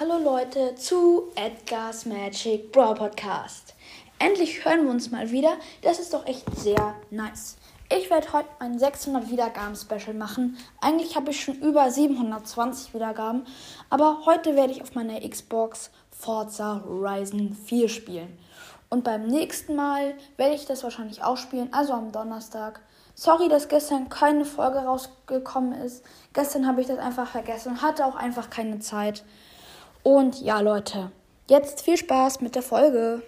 Hallo 0.00 0.16
Leute 0.16 0.74
zu 0.76 1.24
Edgar's 1.34 2.06
Magic 2.06 2.72
Brawl 2.72 2.94
Podcast. 2.94 3.74
Endlich 4.18 4.64
hören 4.64 4.84
wir 4.84 4.90
uns 4.92 5.10
mal 5.10 5.30
wieder. 5.30 5.58
Das 5.82 5.98
ist 5.98 6.14
doch 6.14 6.24
echt 6.24 6.46
sehr 6.56 6.94
nice. 7.10 7.58
Ich 7.94 8.08
werde 8.08 8.32
heute 8.32 8.48
ein 8.60 8.78
600 8.78 9.30
Wiedergaben 9.30 9.76
Special 9.76 10.14
machen. 10.14 10.56
Eigentlich 10.80 11.16
habe 11.16 11.32
ich 11.32 11.44
schon 11.44 11.56
über 11.56 11.90
720 11.90 12.94
Wiedergaben, 12.94 13.44
aber 13.90 14.24
heute 14.24 14.56
werde 14.56 14.72
ich 14.72 14.80
auf 14.80 14.94
meiner 14.94 15.20
Xbox 15.20 15.90
Forza 16.10 16.82
Horizon 16.86 17.52
4 17.52 17.90
spielen. 17.90 18.38
Und 18.88 19.04
beim 19.04 19.26
nächsten 19.26 19.76
Mal 19.76 20.14
werde 20.38 20.54
ich 20.54 20.64
das 20.64 20.82
wahrscheinlich 20.82 21.22
auch 21.22 21.36
spielen, 21.36 21.74
also 21.74 21.92
am 21.92 22.10
Donnerstag. 22.10 22.80
Sorry, 23.14 23.50
dass 23.50 23.68
gestern 23.68 24.08
keine 24.08 24.46
Folge 24.46 24.78
rausgekommen 24.78 25.74
ist. 25.74 26.02
Gestern 26.32 26.66
habe 26.66 26.80
ich 26.80 26.86
das 26.86 26.98
einfach 26.98 27.28
vergessen, 27.28 27.82
hatte 27.82 28.06
auch 28.06 28.16
einfach 28.16 28.48
keine 28.48 28.78
Zeit. 28.78 29.24
Und 30.02 30.40
ja, 30.40 30.60
Leute, 30.60 31.12
jetzt 31.48 31.82
viel 31.82 31.98
Spaß 31.98 32.40
mit 32.40 32.54
der 32.54 32.62
Folge. 32.62 33.22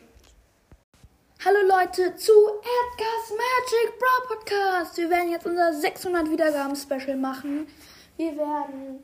Hallo 1.45 1.59
Leute 1.69 2.17
zu 2.17 2.33
Edgar's 2.33 3.31
Magic 3.31 3.99
Brawl 3.99 4.37
Podcast. 4.37 4.97
Wir 4.97 5.11
werden 5.11 5.31
jetzt 5.31 5.45
unser 5.45 5.75
600 5.75 6.31
Wiedergaben 6.31 6.75
Special 6.75 7.17
machen. 7.17 7.67
Wir 8.17 8.37
werden 8.39 9.01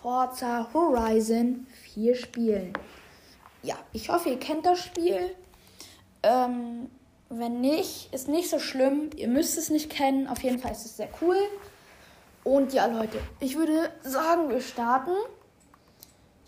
Forza 0.00 0.68
Horizon 0.72 1.66
4 1.94 2.14
spielen. 2.14 2.72
Ja, 3.64 3.76
ich 3.92 4.10
hoffe, 4.10 4.28
ihr 4.28 4.38
kennt 4.38 4.64
das 4.64 4.78
Spiel. 4.78 5.34
Ähm, 6.22 6.88
wenn 7.30 7.60
nicht, 7.60 8.14
ist 8.14 8.28
nicht 8.28 8.48
so 8.48 8.60
schlimm. 8.60 9.10
Ihr 9.16 9.28
müsst 9.28 9.58
es 9.58 9.70
nicht 9.70 9.90
kennen. 9.90 10.28
Auf 10.28 10.44
jeden 10.44 10.60
Fall 10.60 10.70
ist 10.70 10.84
es 10.84 10.96
sehr 10.98 11.08
cool. 11.20 11.38
Und 12.44 12.72
ja, 12.72 12.86
Leute, 12.86 13.18
ich 13.40 13.56
würde 13.56 13.90
sagen, 14.02 14.50
wir 14.50 14.60
starten. 14.60 15.16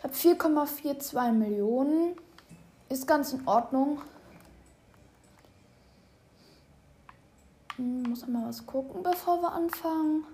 Ich 0.01 0.05
habe 0.05 0.15
4,42 0.15 1.33
Millionen. 1.33 2.17
Ist 2.89 3.07
ganz 3.07 3.35
in 3.35 3.47
Ordnung. 3.47 4.01
Hm, 7.77 8.05
muss 8.05 8.25
einmal 8.25 8.49
was 8.49 8.65
gucken, 8.65 9.03
bevor 9.03 9.43
wir 9.43 9.53
anfangen. 9.53 10.25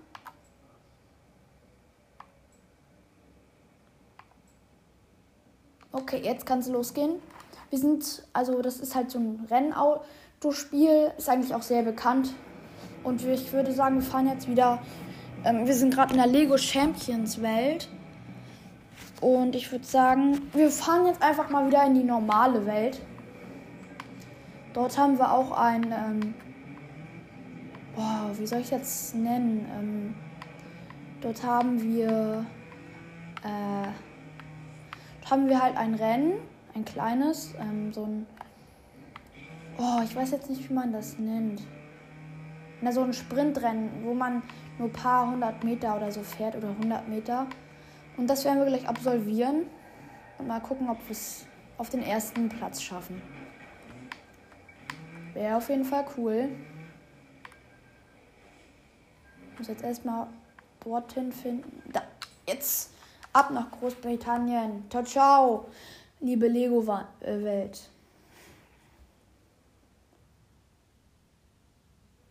Okay, 5.91 6.21
jetzt 6.23 6.45
kann 6.45 6.59
es 6.59 6.69
losgehen. 6.69 7.19
Wir 7.69 7.79
sind, 7.79 8.23
also 8.31 8.61
das 8.61 8.79
ist 8.79 8.95
halt 8.95 9.11
so 9.11 9.19
ein 9.19 9.45
Rennautospiel, 9.51 11.11
ist 11.17 11.27
eigentlich 11.27 11.53
auch 11.53 11.61
sehr 11.61 11.83
bekannt. 11.83 12.33
Und 13.03 13.21
ich 13.21 13.51
würde 13.51 13.73
sagen, 13.73 13.95
wir 13.95 14.03
fahren 14.03 14.27
jetzt 14.29 14.47
wieder. 14.47 14.81
Ähm, 15.43 15.67
wir 15.67 15.75
sind 15.75 15.93
gerade 15.93 16.13
in 16.13 16.19
der 16.19 16.27
Lego 16.27 16.57
Champions 16.57 17.41
Welt. 17.41 17.89
Und 19.21 19.55
ich 19.55 19.71
würde 19.71 19.85
sagen, 19.85 20.41
wir 20.53 20.69
fahren 20.69 21.07
jetzt 21.07 21.21
einfach 21.21 21.49
mal 21.49 21.67
wieder 21.67 21.83
in 21.85 21.95
die 21.95 22.03
normale 22.03 22.65
Welt. 22.65 23.01
Dort 24.73 24.97
haben 24.97 25.17
wir 25.17 25.31
auch 25.31 25.51
ein, 25.51 25.83
ähm, 25.85 26.35
boah, 27.95 28.29
wie 28.37 28.45
soll 28.45 28.59
ich 28.59 28.69
jetzt 28.69 29.15
nennen? 29.15 29.65
Ähm, 29.75 30.15
dort 31.21 31.43
haben 31.43 31.81
wir, 31.81 32.45
äh, 33.43 33.87
dort 35.21 35.31
haben 35.31 35.49
wir 35.49 35.63
halt 35.63 35.75
ein 35.77 35.95
Rennen, 35.95 36.33
ein 36.75 36.85
kleines, 36.85 37.55
ähm, 37.59 37.91
so 37.91 38.03
ein, 38.03 38.27
oh, 39.79 40.01
ich 40.03 40.15
weiß 40.15 40.29
jetzt 40.29 40.47
nicht, 40.47 40.69
wie 40.69 40.73
man 40.73 40.93
das 40.93 41.17
nennt. 41.17 41.63
Na, 42.81 42.91
so 42.91 43.01
ein 43.01 43.13
Sprintrennen, 43.13 43.89
wo 44.03 44.13
man 44.13 44.43
nur 44.77 44.89
ein 44.89 44.93
paar 44.93 45.31
hundert 45.31 45.63
Meter 45.63 45.95
oder 45.95 46.11
so 46.11 46.21
fährt 46.21 46.55
oder 46.55 46.69
100 46.69 47.07
Meter. 47.07 47.47
Und 48.17 48.27
das 48.27 48.43
werden 48.43 48.59
wir 48.59 48.65
gleich 48.65 48.87
absolvieren 48.87 49.67
und 50.39 50.47
mal 50.47 50.59
gucken, 50.59 50.89
ob 50.89 50.97
wir 51.05 51.11
es 51.11 51.45
auf 51.77 51.89
den 51.89 52.01
ersten 52.01 52.49
Platz 52.49 52.81
schaffen. 52.81 53.21
Wäre 55.33 55.57
auf 55.57 55.69
jeden 55.69 55.85
Fall 55.85 56.05
cool. 56.17 56.49
Ich 59.51 59.59
muss 59.59 59.67
jetzt 59.67 59.83
erstmal 59.83 60.27
dorthin 60.83 61.31
finden. 61.31 61.83
Da, 61.91 62.01
jetzt 62.47 62.91
ab 63.33 63.51
nach 63.51 63.69
Großbritannien. 63.71 64.85
Ciao, 64.89 65.03
ciao, 65.03 65.65
liebe 66.19 66.47
Lego-Welt. 66.47 67.89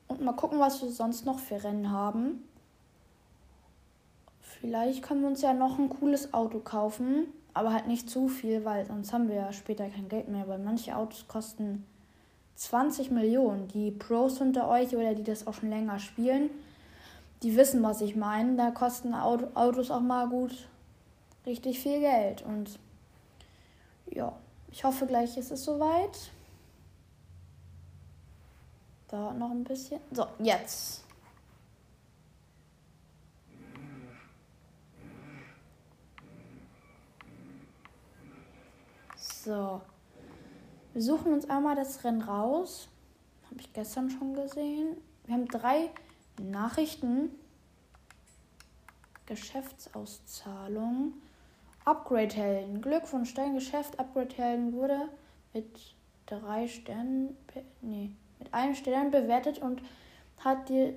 Und 0.08 0.20
mal 0.20 0.32
gucken, 0.32 0.58
was 0.58 0.82
wir 0.82 0.90
sonst 0.90 1.24
noch 1.24 1.38
für 1.38 1.62
Rennen 1.62 1.90
haben. 1.92 2.48
Vielleicht 4.60 5.02
können 5.02 5.22
wir 5.22 5.28
uns 5.28 5.42
ja 5.42 5.52
noch 5.52 5.78
ein 5.78 5.88
cooles 5.88 6.32
Auto 6.32 6.60
kaufen, 6.60 7.26
aber 7.54 7.72
halt 7.72 7.86
nicht 7.86 8.08
zu 8.08 8.28
viel, 8.28 8.64
weil 8.64 8.86
sonst 8.86 9.12
haben 9.12 9.28
wir 9.28 9.36
ja 9.36 9.52
später 9.52 9.88
kein 9.88 10.08
Geld 10.08 10.28
mehr, 10.28 10.48
weil 10.48 10.58
manche 10.58 10.96
Autos 10.96 11.26
kosten 11.28 11.86
20 12.56 13.10
Millionen. 13.10 13.68
Die 13.68 13.90
Pros 13.90 14.40
unter 14.40 14.68
euch 14.68 14.94
oder 14.96 15.14
die 15.14 15.24
das 15.24 15.46
auch 15.46 15.54
schon 15.54 15.70
länger 15.70 15.98
spielen, 15.98 16.50
die 17.42 17.56
wissen, 17.56 17.82
was 17.82 18.00
ich 18.00 18.16
meine. 18.16 18.56
Da 18.56 18.70
kosten 18.70 19.14
Autos 19.14 19.90
auch 19.90 20.00
mal 20.00 20.28
gut 20.28 20.68
richtig 21.46 21.78
viel 21.78 22.00
Geld. 22.00 22.42
Und 22.42 22.78
ja, 24.10 24.32
ich 24.70 24.84
hoffe 24.84 25.06
gleich 25.06 25.36
ist 25.36 25.50
es 25.50 25.64
soweit. 25.64 26.30
Dauert 29.08 29.38
noch 29.38 29.50
ein 29.50 29.64
bisschen. 29.64 30.00
So, 30.10 30.26
jetzt. 30.38 31.05
So. 39.46 39.80
Wir 40.92 41.02
suchen 41.02 41.32
uns 41.32 41.48
einmal 41.48 41.76
das 41.76 42.02
Rennen 42.02 42.20
raus. 42.20 42.88
Habe 43.48 43.60
ich 43.60 43.72
gestern 43.72 44.10
schon 44.10 44.34
gesehen. 44.34 44.96
Wir 45.24 45.34
haben 45.34 45.46
drei 45.46 45.90
Nachrichten. 46.42 47.30
Geschäftsauszahlung. 49.26 51.12
Upgrade-Helden. 51.84 52.82
Glückwunsch, 52.82 53.34
dein 53.34 53.54
Geschäft 53.54 54.00
Upgrade-Helden 54.00 54.72
wurde 54.72 55.10
mit 55.52 55.94
drei 56.26 56.66
Sternen, 56.66 57.36
nee, 57.82 58.10
mit 58.40 58.52
einem 58.52 58.74
Stern 58.74 59.12
bewertet 59.12 59.60
und 59.60 59.80
hat 60.38 60.68
dir 60.68 60.88
äh, 60.88 60.96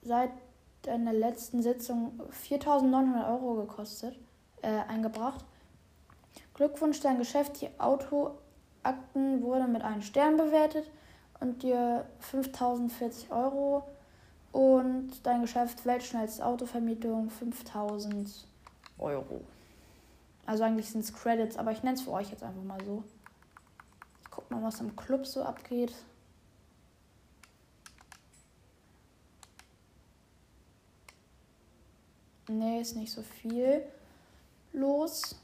seit 0.00 0.30
deiner 0.80 1.12
letzten 1.12 1.62
Sitzung 1.62 2.18
4.900 2.48 3.30
Euro 3.30 3.66
gekostet, 3.66 4.18
äh, 4.62 4.68
eingebracht. 4.68 5.44
Glückwunsch, 6.56 7.00
dein 7.00 7.18
Geschäft, 7.18 7.60
die 7.60 7.68
Autoakten 7.78 9.42
wurde 9.42 9.68
mit 9.68 9.82
einem 9.82 10.00
Stern 10.00 10.38
bewertet 10.38 10.90
und 11.38 11.62
dir 11.62 12.06
5040 12.20 13.30
Euro. 13.30 13.86
Und 14.52 15.10
dein 15.24 15.42
Geschäft, 15.42 15.84
weltschnellste 15.84 16.44
Autovermietung, 16.46 17.28
5000 17.28 18.46
Euro. 18.98 19.42
Also 20.46 20.64
eigentlich 20.64 20.90
sind 20.90 21.02
es 21.02 21.12
Credits, 21.12 21.58
aber 21.58 21.72
ich 21.72 21.82
nenne 21.82 21.96
es 21.96 22.02
für 22.02 22.12
euch 22.12 22.30
jetzt 22.30 22.42
einfach 22.42 22.62
mal 22.62 22.82
so. 22.86 23.04
Ich 24.22 24.30
guck 24.30 24.50
mal, 24.50 24.62
was 24.62 24.80
im 24.80 24.96
Club 24.96 25.26
so 25.26 25.42
abgeht. 25.42 25.92
Nee, 32.48 32.80
ist 32.80 32.96
nicht 32.96 33.12
so 33.12 33.22
viel 33.22 33.82
los. 34.72 35.36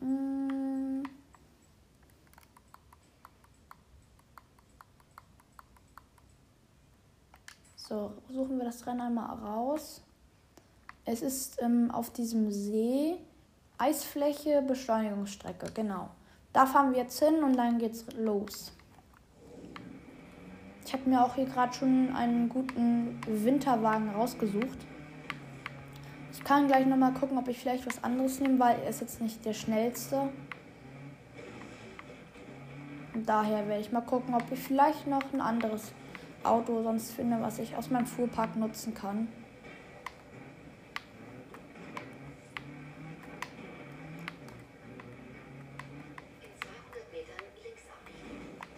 Mm. 0.00 1.02
So, 7.76 8.12
suchen 8.28 8.58
wir 8.58 8.66
das 8.66 8.86
Rennen 8.86 9.00
einmal 9.00 9.34
raus. 9.38 10.02
Es 11.04 11.22
ist 11.22 11.62
ähm, 11.62 11.90
auf 11.90 12.10
diesem 12.10 12.50
See 12.50 13.16
Eisfläche, 13.78 14.60
Beschleunigungsstrecke, 14.60 15.70
genau. 15.72 16.10
Da 16.52 16.66
fahren 16.66 16.92
wir 16.92 16.98
jetzt 17.02 17.18
hin 17.22 17.42
und 17.42 17.56
dann 17.56 17.78
geht's 17.78 18.04
los. 18.16 18.72
Ich 20.84 20.92
habe 20.92 21.08
mir 21.08 21.24
auch 21.24 21.34
hier 21.34 21.44
gerade 21.46 21.72
schon 21.72 22.14
einen 22.14 22.48
guten 22.48 23.20
Winterwagen 23.26 24.10
rausgesucht. 24.10 24.87
Kann 26.48 26.66
gleich 26.66 26.86
nochmal 26.86 27.12
gucken, 27.12 27.36
ob 27.36 27.46
ich 27.48 27.58
vielleicht 27.58 27.84
was 27.84 28.02
anderes 28.02 28.40
nehme, 28.40 28.58
weil 28.58 28.78
er 28.80 28.88
ist 28.88 29.02
jetzt 29.02 29.20
nicht 29.20 29.44
der 29.44 29.52
schnellste. 29.52 30.30
Und 33.12 33.28
daher 33.28 33.68
werde 33.68 33.82
ich 33.82 33.92
mal 33.92 34.00
gucken, 34.00 34.34
ob 34.34 34.50
ich 34.50 34.58
vielleicht 34.58 35.06
noch 35.06 35.20
ein 35.34 35.42
anderes 35.42 35.92
Auto 36.44 36.82
sonst 36.82 37.12
finde, 37.12 37.38
was 37.42 37.58
ich 37.58 37.76
aus 37.76 37.90
meinem 37.90 38.06
Fuhrpark 38.06 38.56
nutzen 38.56 38.94
kann. 38.94 39.28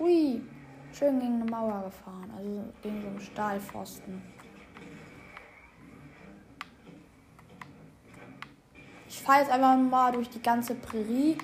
Ui, 0.00 0.40
schön 0.92 1.20
gegen 1.20 1.40
eine 1.40 1.48
Mauer 1.48 1.84
gefahren, 1.84 2.32
also 2.36 2.64
gegen 2.82 3.00
so 3.00 3.06
einen 3.06 3.20
Stahlpfosten. 3.20 4.39
Fahre 9.22 9.40
jetzt 9.40 9.50
einfach 9.50 9.76
mal 9.76 10.12
durch 10.12 10.28
die 10.28 10.42
ganze 10.42 10.74
Prärie. 10.74 11.36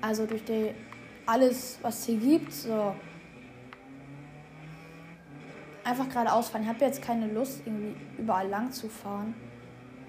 Also 0.00 0.26
durch 0.26 0.44
die 0.44 0.72
alles, 1.26 1.78
was 1.82 2.04
hier 2.04 2.18
gibt. 2.18 2.52
So. 2.52 2.94
Einfach 5.84 6.08
geradeaus 6.08 6.48
fahren. 6.48 6.62
Ich 6.62 6.68
habe 6.68 6.84
jetzt 6.84 7.02
keine 7.02 7.26
Lust, 7.26 7.62
irgendwie 7.64 7.96
überall 8.18 8.48
lang 8.48 8.72
zu 8.72 8.88
fahren. 8.88 9.34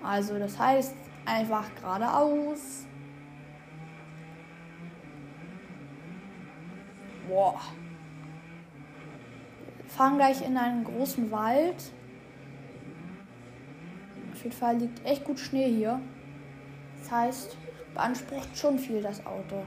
Also 0.04 0.38
das 0.40 0.58
heißt, 0.58 0.96
einfach 1.26 1.66
geradeaus. 1.76 2.86
Boah. 7.28 7.60
Fahren 9.88 10.16
gleich 10.18 10.46
in 10.46 10.58
einen 10.58 10.84
großen 10.84 11.32
Wald. 11.32 11.92
Auf 14.34 14.44
jeden 14.44 14.56
Fall 14.56 14.78
liegt 14.78 15.06
echt 15.06 15.26
gut 15.26 15.40
Schnee 15.40 15.70
hier. 15.70 16.00
Heißt, 17.12 17.58
beansprucht 17.94 18.56
schon 18.56 18.78
viel 18.78 19.02
das 19.02 19.26
Auto. 19.26 19.64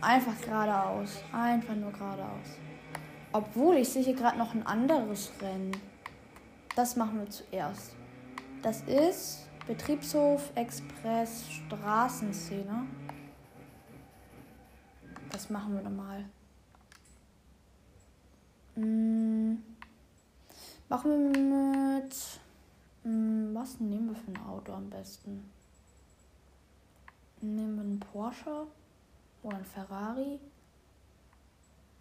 Einfach 0.00 0.40
geradeaus. 0.40 1.22
Einfach 1.32 1.76
nur 1.76 1.92
geradeaus. 1.92 2.58
Obwohl, 3.32 3.76
ich 3.76 3.88
sehe 3.88 4.02
hier 4.02 4.14
gerade 4.14 4.38
noch 4.38 4.54
ein 4.54 4.66
anderes 4.66 5.30
Rennen. 5.40 5.76
Das 6.74 6.96
machen 6.96 7.20
wir 7.20 7.30
zuerst. 7.30 7.94
Das 8.62 8.82
ist 8.82 9.48
Betriebshof 9.66 10.50
Express 10.56 11.48
Straßenszene. 11.50 12.86
Das 15.30 15.48
machen 15.48 15.74
wir 15.74 15.82
nochmal. 15.82 16.24
Hm. 18.74 19.62
Machen 20.88 21.32
wir 21.32 22.00
mit. 22.00 22.16
Hm, 23.04 23.54
was 23.54 23.78
nehmen 23.78 24.08
wir 24.08 24.16
für 24.16 24.32
ein 24.32 24.46
Auto 24.48 24.72
am 24.72 24.90
besten? 24.90 25.48
Nehmen 27.42 27.76
wir 27.76 27.82
einen 27.82 28.00
Porsche 28.00 28.66
oder 29.42 29.56
einen 29.56 29.64
Ferrari? 29.64 30.38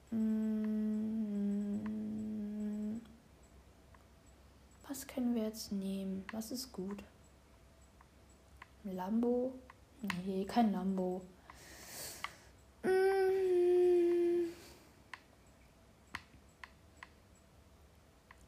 Hm. 0.10 1.80
Was 4.88 5.08
können 5.08 5.34
wir 5.36 5.44
jetzt 5.44 5.72
nehmen? 5.72 6.26
Was 6.34 6.52
ist 6.52 6.74
gut? 6.74 7.02
Lambo? 8.84 9.54
Nee, 10.26 10.44
kein 10.46 10.74
Lambo. 10.74 11.22
Hm. 12.84 14.50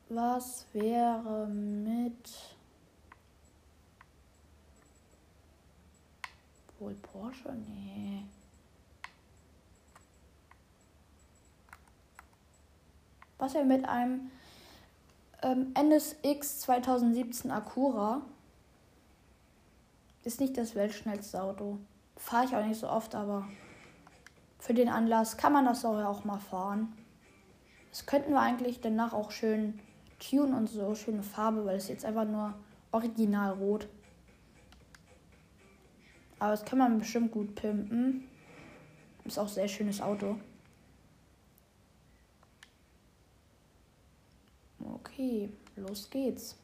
Was 0.10 0.66
wäre 0.74 1.48
mit 1.48 2.51
wohl 6.82 6.96
Porsche? 6.96 7.54
Nee. 7.68 8.26
Was 13.38 13.54
wäre 13.54 13.66
mit 13.66 13.88
einem 13.88 14.32
ähm, 15.42 15.74
NSX 15.74 16.60
2017 16.62 17.50
Acura? 17.52 18.22
Ist 20.24 20.40
nicht 20.40 20.58
das 20.58 20.76
weltschnellste 20.76 21.42
Auto. 21.42 21.78
Fahre 22.18 22.46
ich 22.46 22.56
auch 22.56 22.66
nicht 22.66 22.80
so 22.80 22.88
oft, 22.88 23.16
aber 23.16 23.48
für 24.60 24.76
den 24.76 24.90
Anlass 24.90 25.38
kann 25.38 25.54
man 25.54 25.66
das 25.66 25.84
auch 25.86 26.24
mal 26.24 26.38
fahren. 26.38 26.94
Das 27.90 28.06
könnten 28.06 28.32
wir 28.32 28.40
eigentlich 28.40 28.80
danach 28.82 29.14
auch 29.14 29.32
schön 29.32 29.80
tunen 30.20 30.54
und 30.54 30.68
so 30.68 30.94
schöne 30.94 31.24
Farbe, 31.24 31.66
weil 31.66 31.78
es 31.78 31.88
jetzt 31.88 32.06
einfach 32.06 32.26
nur 32.26 32.54
original 32.92 33.54
rot. 33.54 33.88
Aber 36.42 36.50
das 36.50 36.66
kann 36.66 36.80
man 36.80 36.98
bestimmt 36.98 37.32
gut 37.32 37.54
pimpen. 37.54 38.28
Ist 39.26 39.38
auch 39.38 39.44
ein 39.44 39.54
sehr 39.54 39.68
schönes 39.68 40.02
Auto. 40.02 40.38
Okay, 44.80 45.50
los 45.76 46.10
geht's. 46.10 46.58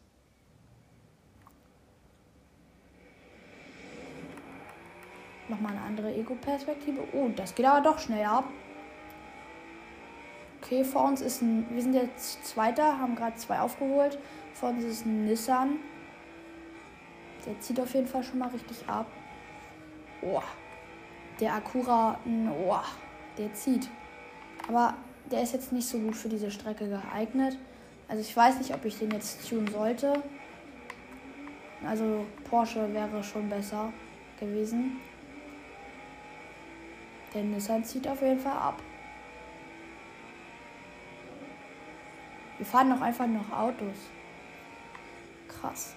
Nochmal 5.48 5.74
eine 5.74 5.82
andere 5.82 6.12
Ego-Perspektive. 6.12 7.04
Oh, 7.14 7.30
das 7.36 7.54
geht 7.54 7.68
aber 7.68 7.82
doch 7.82 8.00
schnell 8.00 8.26
ab. 8.26 8.46
Okay, 10.60 10.84
vor 10.84 11.04
uns 11.06 11.22
ist 11.22 11.44
ein. 11.44 11.68
Wir 11.70 11.84
sind 11.84 11.94
jetzt 11.94 12.44
Zweiter, 12.44 12.98
haben 12.98 13.16
gerade 13.16 13.36
zwei 13.36 13.60
aufgeholt. 13.60 14.18
Vor 14.56 14.70
uns 14.70 14.84
ist 14.84 15.06
ein 15.06 15.26
Nissan. 15.26 15.78
Der 17.46 17.60
zieht 17.60 17.80
auf 17.80 17.94
jeden 17.94 18.08
Fall 18.08 18.24
schon 18.24 18.40
mal 18.40 18.50
richtig 18.50 18.90
ab. 18.90 19.06
Oh. 20.22 20.42
Der 21.40 21.54
Acura, 21.54 22.19
oh, 22.25 22.78
der 23.38 23.54
zieht. 23.54 23.90
Aber 24.68 24.96
der 25.31 25.44
ist 25.44 25.54
jetzt 25.54 25.72
nicht 25.72 25.88
so 25.88 26.00
gut 26.00 26.16
für 26.16 26.30
diese 26.30 26.50
Strecke 26.50 26.88
geeignet. 26.88 27.58
Also 28.08 28.22
ich 28.22 28.36
weiß 28.36 28.58
nicht, 28.58 28.74
ob 28.74 28.86
ich 28.86 28.98
den 28.98 29.12
jetzt 29.12 29.48
tun 29.48 29.68
sollte. 29.68 30.24
Also 31.86 32.25
Porsche 32.50 32.92
wäre 32.94 33.24
schon 33.24 33.50
besser 33.50 33.94
gewesen. 34.40 35.00
Der 37.34 37.44
Nissan 37.44 37.84
zieht 37.84 38.08
auf 38.08 38.22
jeden 38.22 38.40
Fall 38.40 38.58
ab. 38.58 38.81
Wir 42.58 42.66
fahren 42.66 42.90
noch 42.90 43.02
einfach 43.02 43.28
noch 43.28 43.52
Autos. 43.52 43.98
Krass. 45.48 45.96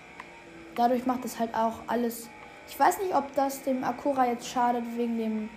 Dadurch 0.75 1.07
macht 1.07 1.25
es 1.25 1.39
halt 1.39 1.55
auch 1.55 1.81
alles. 1.87 2.29
Ich 2.71 2.79
weiß 2.79 3.01
nicht, 3.01 3.17
ob 3.17 3.35
das 3.35 3.63
dem 3.63 3.83
Acura 3.83 4.27
jetzt 4.27 4.47
schadet 4.47 4.85
wegen 4.97 5.19
dem 5.19 5.51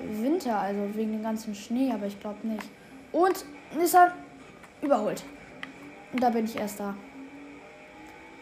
Winter, 0.00 0.58
also 0.58 0.80
wegen 0.94 1.12
dem 1.12 1.22
ganzen 1.22 1.54
Schnee, 1.54 1.92
aber 1.92 2.06
ich 2.06 2.18
glaube 2.18 2.44
nicht. 2.46 2.64
Und 3.12 3.44
Nissan 3.76 4.12
überholt. 4.80 5.22
Und 6.12 6.22
da 6.22 6.30
bin 6.30 6.46
ich 6.46 6.56
erst 6.56 6.80
da. 6.80 6.96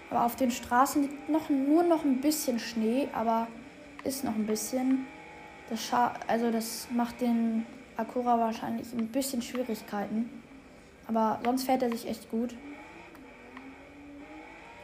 Aber 0.08 0.24
auf 0.24 0.36
den 0.36 0.52
Straßen 0.52 1.02
liegt 1.02 1.28
noch, 1.30 1.50
nur 1.50 1.82
noch 1.82 2.04
ein 2.04 2.20
bisschen 2.20 2.60
Schnee, 2.60 3.08
aber 3.12 3.48
ist 4.04 4.22
noch 4.22 4.36
ein 4.36 4.46
bisschen. 4.46 5.04
Das, 5.68 5.84
scha 5.84 6.14
also 6.28 6.52
das 6.52 6.86
macht 6.92 7.20
den 7.20 7.66
Acura 7.96 8.38
wahrscheinlich 8.38 8.92
ein 8.92 9.08
bisschen 9.08 9.42
Schwierigkeiten. 9.42 10.30
Aber 11.08 11.40
sonst 11.44 11.64
fährt 11.64 11.82
er 11.82 11.90
sich 11.90 12.08
echt 12.08 12.30
gut. 12.30 12.54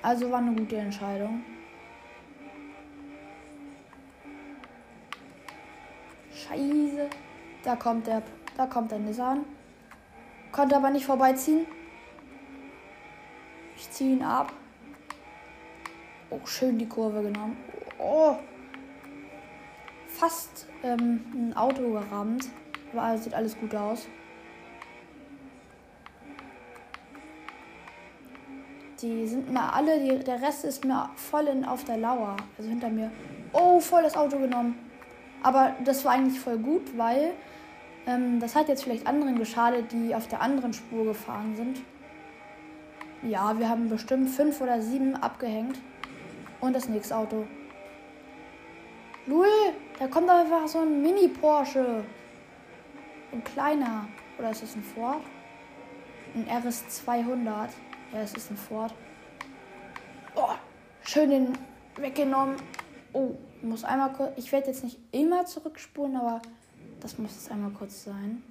Also 0.02 0.29
war 0.29 0.38
eine 0.38 0.56
gute 0.56 0.76
Entscheidung. 0.76 1.44
Scheiße. 6.49 7.11
Da 7.62 7.76
kommt 7.76 8.07
der, 8.07 8.23
da 8.57 8.67
kommt 8.67 8.90
der 8.90 8.99
Nissan. 8.99 9.45
Konnte 10.50 10.76
aber 10.76 10.90
nicht 10.90 11.05
vorbeiziehen. 11.05 11.67
Ich 13.76 13.90
ziehe 13.90 14.17
ihn 14.17 14.23
ab. 14.23 14.52
Oh, 16.31 16.40
schön 16.47 16.78
die 16.78 16.88
Kurve 16.88 17.23
genommen. 17.23 17.57
Oh. 17.99 18.37
Fast 20.07 20.67
ähm, 20.83 21.25
ein 21.35 21.57
Auto 21.57 21.93
gerammt. 21.93 22.47
Aber 22.93 23.19
sieht 23.19 23.35
alles 23.35 23.59
gut 23.59 23.75
aus. 23.75 24.09
Die 29.02 29.28
sind 29.28 29.52
mir 29.52 29.73
alle, 29.73 30.00
die, 30.00 30.25
der 30.25 30.43
Rest 30.43 30.64
ist 30.64 30.85
mir 30.85 31.11
voll 31.14 31.47
in, 31.47 31.64
auf 31.64 31.85
der 31.85 31.99
Lauer. 31.99 32.37
Also 32.57 32.71
hinter 32.71 32.88
mir. 32.88 33.12
Oh, 33.52 33.78
voll 33.78 34.02
das 34.02 34.17
Auto 34.17 34.38
genommen. 34.38 34.88
Aber 35.42 35.76
das 35.85 36.04
war 36.04 36.12
eigentlich 36.12 36.40
voll 36.40 36.59
gut, 36.59 36.97
weil 36.97 37.33
ähm, 38.07 38.40
das 38.40 38.57
hat 38.57 38.68
jetzt 38.68 38.85
vielleicht 38.85 39.07
anderen 39.07 39.38
geschadet, 39.38 39.92
die 39.92 40.14
auf 40.14 40.28
der 40.28 40.40
anderen 40.40 40.73
Spur 40.73 41.04
gefahren 41.04 41.54
sind. 41.54 41.80
Ja, 43.23 43.59
wir 43.59 43.68
haben 43.68 43.88
bestimmt 43.88 44.30
fünf 44.30 44.61
oder 44.61 44.80
sieben 44.80 45.16
abgehängt. 45.16 45.78
Und 46.61 46.75
das 46.75 46.88
nächste 46.88 47.16
Auto. 47.16 47.47
Lul, 49.26 49.47
da 49.99 50.09
kommt 50.09 50.30
einfach 50.30 50.66
so 50.66 50.80
ein 50.80 51.02
Mini-Porsche. 51.02 52.04
Ein 53.33 53.45
kleiner. 53.45 54.09
Oder 54.38 54.50
ist 54.50 54.62
das 54.62 54.75
ein 54.75 54.83
Ford? 54.83 55.23
Ein 56.35 56.47
RS 56.49 56.88
200. 56.88 57.71
Ja, 58.12 58.21
es 58.21 58.33
ist 58.35 58.50
ein 58.50 58.57
Ford. 58.57 58.95
Oh, 60.35 60.54
schön 61.02 61.30
den 61.30 61.52
weggenommen. 61.97 62.57
Oh, 63.12 63.35
muss 63.62 63.85
einmal 63.85 64.12
kurz. 64.12 64.33
Ich 64.37 64.53
werde 64.53 64.69
jetzt 64.69 64.85
nicht 64.85 64.99
immer 65.12 65.45
zurückspulen, 65.47 66.17
aber 66.17 66.43
das 67.00 67.19
muss 67.19 67.35
jetzt 67.35 67.50
einmal 67.50 67.71
kurz 67.71 68.05
sein. 68.05 68.43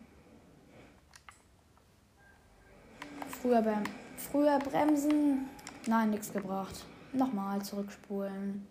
Früher 3.42 3.62
beim 3.62 3.84
Früher 4.18 4.58
bremsen. 4.60 5.48
Nein, 5.86 6.10
nichts 6.10 6.34
gebracht. 6.34 6.86
Nochmal 7.14 7.62
zurückspulen. 7.62 8.68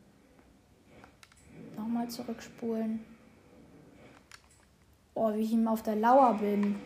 Nochmal 1.76 2.08
zurückspulen. 2.08 3.04
Oh, 5.14 5.32
wie 5.34 5.42
ich 5.42 5.52
ihm 5.52 5.68
auf 5.68 5.82
der 5.82 5.96
Lauer 5.96 6.34
bin. 6.34 6.76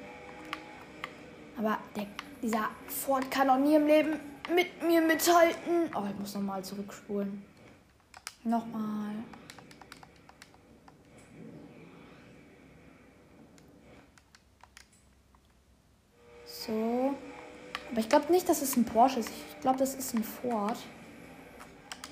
Aber 1.57 1.79
der, 1.97 2.07
dieser 2.43 2.69
Ford 2.87 3.31
kann 3.31 3.51
auch 3.51 3.59
nie 3.59 3.75
im 3.75 3.87
Leben 3.87 4.21
mit 4.55 4.83
mir 4.83 5.01
mithalten. 5.01 5.91
Oh, 5.95 6.05
ich 6.09 6.19
muss 6.19 6.35
nochmal 6.35 6.63
zurückspulen. 6.63 7.43
Nochmal. 8.45 9.15
So. 16.67 17.15
Aber 17.91 18.01
ich 18.01 18.09
glaube 18.09 18.31
nicht, 18.31 18.49
dass 18.49 18.61
es 18.61 18.77
ein 18.77 18.85
Porsche 18.85 19.21
ist. 19.21 19.31
Ich 19.31 19.61
glaube, 19.61 19.79
das 19.79 19.95
ist 19.95 20.15
ein 20.15 20.23
Ford. 20.23 20.77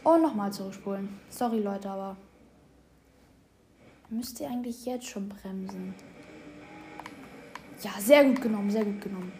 Und 0.02 0.22
nochmal 0.22 0.52
zurückspulen. 0.52 1.20
Sorry, 1.28 1.60
Leute, 1.60 1.90
aber. 1.90 2.16
Müsst 4.08 4.40
ihr 4.40 4.48
eigentlich 4.48 4.86
jetzt 4.86 5.06
schon 5.06 5.28
bremsen? 5.28 5.94
Ja, 7.82 7.90
sehr 7.98 8.24
gut 8.24 8.40
genommen, 8.40 8.70
sehr 8.70 8.84
gut 8.84 9.02
genommen. 9.02 9.32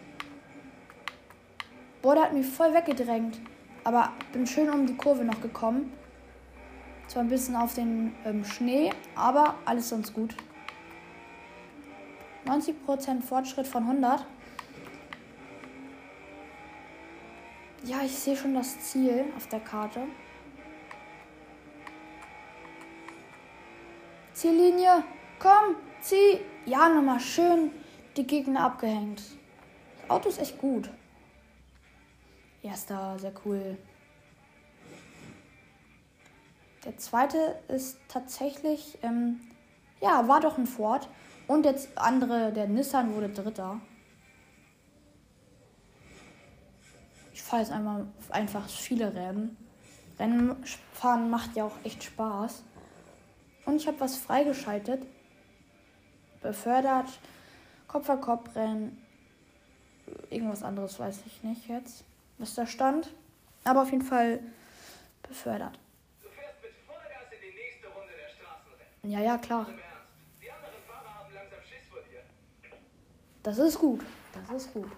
Boah, 2.03 2.13
der 2.13 2.25
hat 2.25 2.33
mich 2.33 2.45
voll 2.45 2.73
weggedrängt. 2.73 3.39
Aber 3.83 4.13
bin 4.31 4.45
schön 4.45 4.69
um 4.69 4.85
die 4.85 4.95
Kurve 4.95 5.25
noch 5.25 5.41
gekommen. 5.41 5.91
Zwar 7.07 7.23
ein 7.23 7.29
bisschen 7.29 7.55
auf 7.55 7.73
den 7.73 8.13
ähm, 8.23 8.45
Schnee, 8.45 8.91
aber 9.15 9.55
alles 9.65 9.89
sonst 9.89 10.13
gut. 10.13 10.35
90% 12.45 13.21
Fortschritt 13.21 13.67
von 13.67 13.83
100. 13.83 14.23
Ja, 17.85 18.01
ich 18.03 18.15
sehe 18.15 18.35
schon 18.35 18.53
das 18.53 18.79
Ziel 18.81 19.25
auf 19.37 19.47
der 19.47 19.61
Karte. 19.61 20.01
Ziellinie, 24.33 25.03
komm, 25.39 25.75
zieh. 26.01 26.39
Ja, 26.65 26.89
nochmal 26.89 27.19
schön 27.19 27.71
die 28.17 28.27
Gegner 28.27 28.65
abgehängt. 28.65 29.21
Das 30.01 30.09
Auto 30.09 30.29
ist 30.29 30.39
echt 30.39 30.57
gut. 30.57 30.89
Erster, 32.61 33.17
sehr 33.17 33.33
cool. 33.45 33.77
Der 36.85 36.97
zweite 36.97 37.59
ist 37.67 37.97
tatsächlich, 38.07 38.97
ähm, 39.01 39.39
ja, 40.01 40.27
war 40.27 40.41
doch 40.41 40.57
ein 40.57 40.67
Ford. 40.67 41.09
Und 41.47 41.63
der 41.63 41.75
andere, 41.95 42.51
der 42.51 42.67
Nissan, 42.67 43.15
wurde 43.15 43.29
dritter. 43.29 43.79
Jetzt 47.57 47.71
einmal 47.71 48.05
einfach 48.29 48.69
viele 48.69 49.13
Rennen. 49.13 49.57
Rennen 50.19 50.63
fahren 50.93 51.29
macht 51.29 51.55
ja 51.55 51.63
auch 51.63 51.75
echt 51.83 52.03
Spaß. 52.03 52.63
Und 53.65 53.77
ich 53.77 53.87
habe 53.87 53.99
was 53.99 54.17
freigeschaltet. 54.17 55.05
Befördert. 56.41 57.07
Kopf 57.87 58.09
an 58.09 58.21
Kopf 58.21 58.55
rennen. 58.55 59.03
Irgendwas 60.29 60.63
anderes 60.63 60.99
weiß 60.99 61.21
ich 61.25 61.43
nicht 61.43 61.67
jetzt, 61.67 62.03
was 62.37 62.53
da 62.53 62.67
stand. 62.67 63.09
Aber 63.63 63.81
auf 63.81 63.91
jeden 63.91 64.05
Fall 64.05 64.39
befördert. 65.23 65.79
Ja, 69.03 69.19
ja, 69.19 69.37
klar. 69.37 69.65
Das 73.41 73.57
ist 73.57 73.79
gut. 73.79 74.05
Das 74.33 74.63
ist 74.63 74.73
gut. 74.73 74.91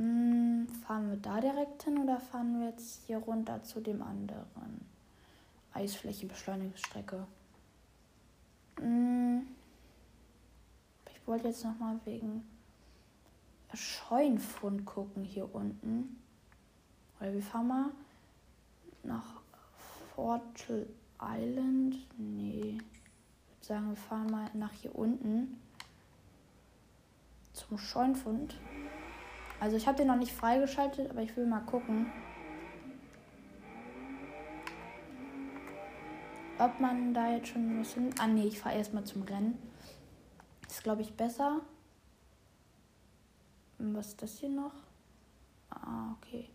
Hm, 0.00 0.66
fahren 0.86 1.10
wir 1.10 1.18
da 1.18 1.42
direkt 1.42 1.82
hin 1.82 1.98
oder 1.98 2.18
fahren 2.18 2.58
wir 2.58 2.70
jetzt 2.70 3.02
hier 3.06 3.18
runter 3.18 3.62
zu 3.62 3.80
dem 3.80 4.00
anderen? 4.00 4.80
Eisfläche, 5.74 6.26
Beschleunigungsstrecke. 6.26 7.26
Hm, 8.78 9.46
ich 11.12 11.26
wollte 11.26 11.48
jetzt 11.48 11.64
nochmal 11.64 12.00
wegen 12.06 12.48
Scheunfund 13.74 14.86
gucken 14.86 15.22
hier 15.22 15.54
unten. 15.54 16.18
Oder 17.20 17.34
wir 17.34 17.42
fahren 17.42 17.68
mal 17.68 17.90
nach 19.02 19.42
Fortle 20.14 20.86
Island. 21.20 21.98
Nee. 22.16 22.78
Sagen, 23.60 23.90
wir 23.90 23.96
fahren 23.96 24.30
mal 24.30 24.50
nach 24.54 24.72
hier 24.72 24.94
unten 24.94 25.60
zum 27.52 27.76
Scheunfund. 27.76 28.58
Also 29.60 29.76
ich 29.76 29.86
habe 29.86 29.98
den 29.98 30.06
noch 30.06 30.16
nicht 30.16 30.32
freigeschaltet, 30.32 31.10
aber 31.10 31.20
ich 31.20 31.36
will 31.36 31.46
mal 31.46 31.60
gucken, 31.60 32.10
ob 36.58 36.80
man 36.80 37.12
da 37.12 37.30
jetzt 37.30 37.48
schon 37.48 37.78
was 37.78 37.92
hin. 37.92 38.10
Ah 38.18 38.26
nee, 38.26 38.46
ich 38.46 38.58
fahre 38.58 38.76
erstmal 38.76 39.04
zum 39.04 39.22
Rennen. 39.22 39.58
Das 40.62 40.72
ist 40.72 40.82
glaube 40.82 41.02
ich 41.02 41.12
besser. 41.12 41.60
Was 43.78 44.08
ist 44.08 44.22
das 44.22 44.38
hier 44.38 44.48
noch? 44.48 44.74
Ah, 45.70 46.12
okay. 46.16 46.48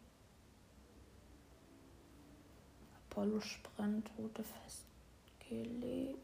Apollo 3.09 3.39
Sprint, 3.39 4.09
Route 4.17 4.43
festgelegt. 4.43 6.19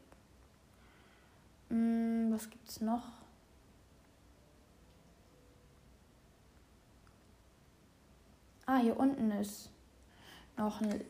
Hm, 1.70 2.28
was 2.32 2.50
gibt's 2.50 2.80
noch? 2.80 3.21
Ah, 8.72 8.78
hier 8.78 8.98
unten 8.98 9.30
ist 9.32 9.68
noch 10.56 10.80
ein 10.80 11.04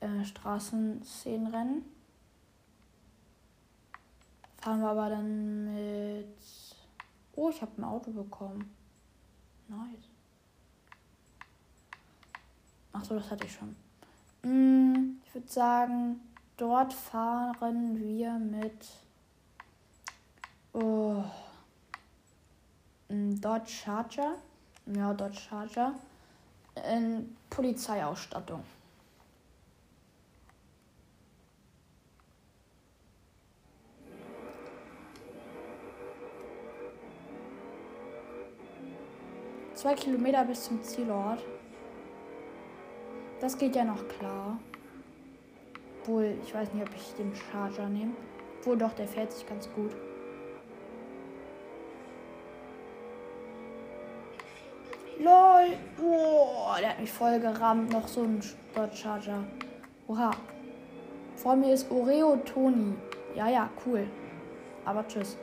äh, 0.00 0.24
Straßenszenenrennen. 0.24 1.84
Fahren 4.56 4.80
wir 4.80 4.88
aber 4.88 5.10
dann 5.10 5.64
mit. 5.64 6.38
Oh, 7.36 7.50
ich 7.50 7.60
habe 7.60 7.72
ein 7.76 7.84
Auto 7.84 8.10
bekommen. 8.12 8.74
Nice. 9.68 10.08
Ach 12.94 13.04
so, 13.04 13.14
das 13.16 13.30
hatte 13.30 13.44
ich 13.44 13.52
schon. 13.52 13.76
Hm, 14.42 15.20
ich 15.26 15.34
würde 15.34 15.48
sagen, 15.48 16.18
dort 16.56 16.94
fahren 16.94 17.98
wir 17.98 18.32
mit. 18.38 18.88
Oh, 20.72 21.24
Dodge 23.10 23.70
Charger. 23.70 24.36
Ja, 24.86 25.12
Dodge 25.12 25.40
Charger 25.40 25.94
in 26.92 27.36
Polizeiausstattung. 27.48 28.62
Zwei 39.74 39.94
Kilometer 39.94 40.44
bis 40.44 40.64
zum 40.64 40.82
Zielort. 40.82 41.42
Das 43.40 43.56
geht 43.56 43.74
ja 43.74 43.84
noch 43.84 44.06
klar. 44.08 44.58
Obwohl, 46.02 46.36
ich 46.44 46.54
weiß 46.54 46.74
nicht, 46.74 46.86
ob 46.86 46.94
ich 46.94 47.14
den 47.14 47.34
Charger 47.34 47.88
nehme. 47.88 48.12
Obwohl 48.58 48.76
doch, 48.76 48.92
der 48.92 49.08
fährt 49.08 49.32
sich 49.32 49.46
ganz 49.46 49.70
gut. 49.72 49.96
LOL. 55.22 55.76
Boah, 55.98 56.76
der 56.80 56.90
hat 56.90 57.00
mich 57.00 57.12
voll 57.12 57.38
gerammt. 57.40 57.92
Noch 57.92 58.08
so 58.08 58.22
ein 58.22 58.40
Charger. 58.94 59.44
Oha. 60.08 60.30
Vor 61.36 61.56
mir 61.56 61.74
ist 61.74 61.90
Oreo 61.90 62.36
Toni. 62.36 62.94
Ja, 63.34 63.48
ja, 63.48 63.70
cool. 63.86 64.06
Aber 64.84 65.06
tschüss. 65.06 65.36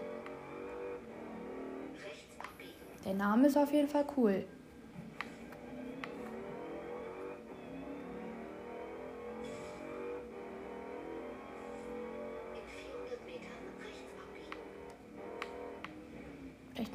Der 3.06 3.14
Name 3.14 3.48
ist 3.48 3.58
auf 3.58 3.72
jeden 3.72 3.88
Fall 3.88 4.06
cool. 4.18 4.46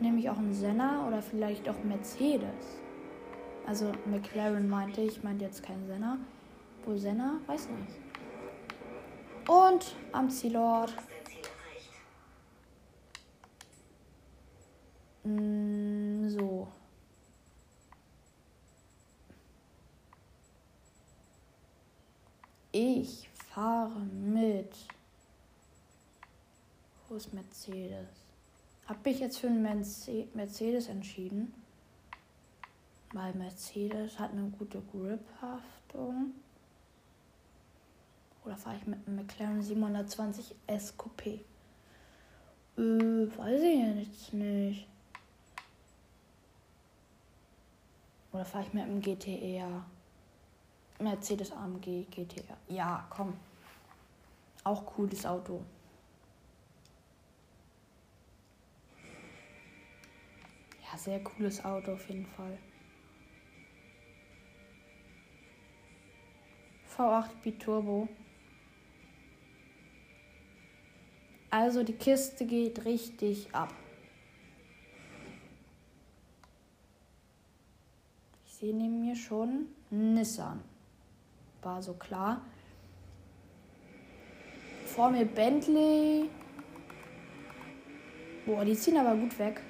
Nehme 0.02 0.18
ich 0.18 0.28
auch 0.28 0.36
einen 0.36 0.52
Senna 0.52 1.06
oder 1.06 1.22
vielleicht 1.22 1.68
auch 1.68 1.82
Mercedes. 1.84 2.80
Also 3.66 3.92
McLaren 4.06 4.68
meinte 4.68 5.00
ich, 5.00 5.22
meinte 5.22 5.44
jetzt 5.44 5.62
kein 5.62 5.86
Senna. 5.86 6.18
Wo 6.84 6.96
Senna? 6.96 7.40
Weiß 7.46 7.68
nicht. 7.68 7.98
Und 9.48 9.94
am 10.12 10.28
Zielort. 10.28 10.92
Mm, 15.24 16.28
so. 16.28 16.68
Ich 22.72 23.28
fahre 23.54 24.00
mit. 24.00 24.74
Wo 27.08 27.14
ist 27.14 27.32
Mercedes? 27.32 28.31
Habe 28.92 29.08
ich 29.08 29.20
jetzt 29.20 29.38
für 29.38 29.46
einen 29.46 29.62
Mercedes 29.62 30.88
entschieden. 30.88 31.54
Weil 33.14 33.32
Mercedes 33.32 34.18
hat 34.18 34.32
eine 34.32 34.50
gute 34.50 34.82
Grip-Haftung. 34.82 36.34
Oder 38.44 38.54
fahre 38.54 38.76
ich 38.76 38.86
mit 38.86 38.98
einem 39.06 39.16
McLaren 39.16 39.62
720 39.62 40.54
S 40.66 40.94
Coupé? 40.98 41.40
Äh, 42.76 43.38
weiß 43.38 43.62
ich 43.62 44.08
jetzt 44.10 44.34
nicht. 44.34 44.86
Oder 48.30 48.44
fahre 48.44 48.66
ich 48.66 48.74
mit 48.74 48.84
dem 48.84 49.00
GTR? 49.00 49.86
Mercedes 50.98 51.50
AMG 51.50 52.04
GTR. 52.10 52.58
Ja, 52.68 53.06
komm. 53.08 53.38
Auch 54.64 54.84
cooles 54.84 55.24
Auto. 55.24 55.62
Sehr 60.96 61.18
cooles 61.24 61.64
Auto 61.64 61.94
auf 61.94 62.08
jeden 62.08 62.26
Fall. 62.26 62.56
V8 66.96 67.30
Biturbo. 67.42 68.08
Also 71.50 71.82
die 71.82 71.94
Kiste 71.94 72.46
geht 72.46 72.84
richtig 72.84 73.52
ab. 73.52 73.74
Ich 78.46 78.52
sehe 78.54 78.72
neben 78.72 79.00
mir 79.00 79.16
schon 79.16 79.66
Nissan. 79.90 80.62
War 81.62 81.82
so 81.82 81.94
klar. 81.94 82.42
Vor 84.86 85.10
mir 85.10 85.24
Bentley. 85.24 86.30
Boah, 88.46 88.64
die 88.64 88.74
ziehen 88.74 88.98
aber 88.98 89.16
gut 89.16 89.36
weg. 89.40 89.60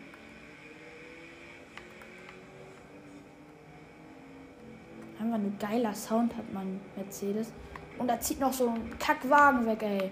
Einfach 5.23 5.38
nur 5.38 5.52
geiler 5.61 5.95
Sound 5.95 6.37
hat 6.37 6.52
man 6.52 6.81
Mercedes. 6.97 7.52
Und 7.97 8.09
da 8.09 8.19
zieht 8.19 8.41
noch 8.41 8.52
so 8.52 8.71
ein 8.71 8.99
Kackwagen 8.99 9.64
weg, 9.67 9.81
ey. 9.85 10.11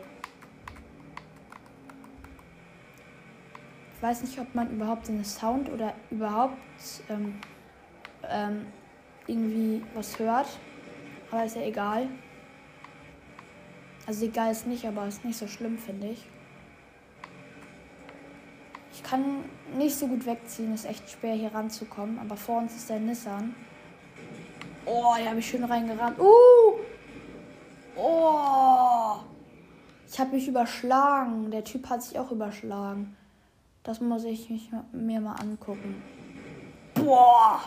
Ich 3.93 4.03
weiß 4.03 4.23
nicht, 4.23 4.39
ob 4.39 4.55
man 4.55 4.71
überhaupt 4.71 5.09
den 5.09 5.25
Sound 5.25 5.69
oder 5.69 5.95
überhaupt 6.13 6.55
ähm, 7.09 7.41
ähm, 8.29 8.67
irgendwie 9.27 9.83
was 9.95 10.17
hört. 10.21 10.47
Aber 11.33 11.45
ist 11.45 11.57
ja 11.57 11.63
egal. 11.63 12.09
Also 14.07 14.27
egal 14.27 14.53
ist 14.53 14.69
nicht, 14.69 14.87
aber 14.87 15.09
ist 15.09 15.25
nicht 15.25 15.39
so 15.39 15.49
schlimm, 15.49 15.77
finde 15.77 16.07
ich. 16.11 16.29
Ich 18.93 19.03
kann 19.03 19.45
nicht 19.77 19.97
so 19.97 20.07
gut 20.07 20.25
wegziehen, 20.25 20.73
ist 20.73 20.85
echt 20.85 21.11
schwer 21.11 21.35
hier 21.35 21.53
ranzukommen. 21.53 22.21
Aber 22.21 22.37
vor 22.37 22.59
uns 22.59 22.77
ist 22.77 22.89
der 22.89 23.01
Nissan. 23.01 23.57
Oh, 24.93 25.15
hier 25.15 25.31
habe 25.31 25.39
ich 25.39 25.49
schön 25.49 25.63
reingerannt. 25.63 26.19
Uh! 26.19 26.81
Oh! 27.95 29.21
Ich 30.11 30.19
habe 30.19 30.33
mich 30.33 30.49
überschlagen. 30.49 31.49
Der 31.53 31.63
Typ 31.63 31.89
hat 31.89 32.03
sich 32.03 32.19
auch 32.19 32.33
überschlagen. 32.33 33.17
Das 33.85 34.01
muss 34.01 34.25
ich 34.25 34.51
mich, 34.51 34.69
mir 34.91 35.21
mal 35.21 35.35
angucken. 35.35 36.03
Boah! 36.95 37.61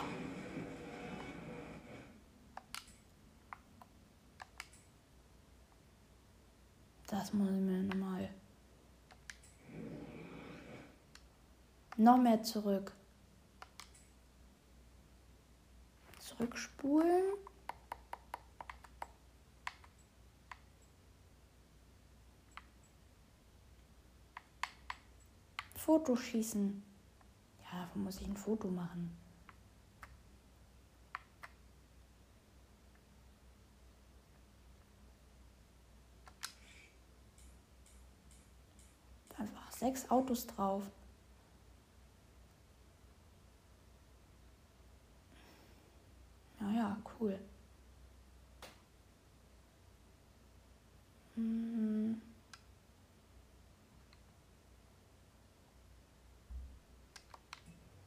Das 7.06 7.32
muss 7.32 7.48
ich 7.48 7.54
mir 7.54 7.84
nochmal. 7.84 8.28
Noch 11.96 12.18
mehr 12.18 12.42
zurück. 12.42 12.92
Zurückspulen. 16.44 17.38
Foto 25.74 26.16
schießen. 26.16 26.82
Ja, 27.72 27.88
wo 27.94 28.00
muss 28.00 28.20
ich 28.20 28.26
ein 28.26 28.36
Foto 28.36 28.68
machen? 28.68 29.16
Einfach 39.38 39.72
sechs 39.72 40.10
Autos 40.10 40.46
drauf. 40.46 40.82
ja, 46.74 46.96
cool. 47.24 47.38
Hm. 51.36 52.20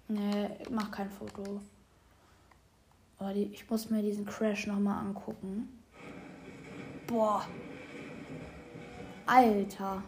Nee, 0.10 0.50
mach 0.70 0.90
kein 0.92 1.10
Foto. 1.10 1.60
Aber 3.20 3.34
die, 3.34 3.50
ich 3.52 3.70
muss 3.70 3.90
mir 3.90 4.02
diesen 4.02 4.26
Crash 4.26 4.68
nochmal 4.68 5.00
angucken. 5.00 5.68
Boah. 7.08 7.46
Alter. 9.26 10.04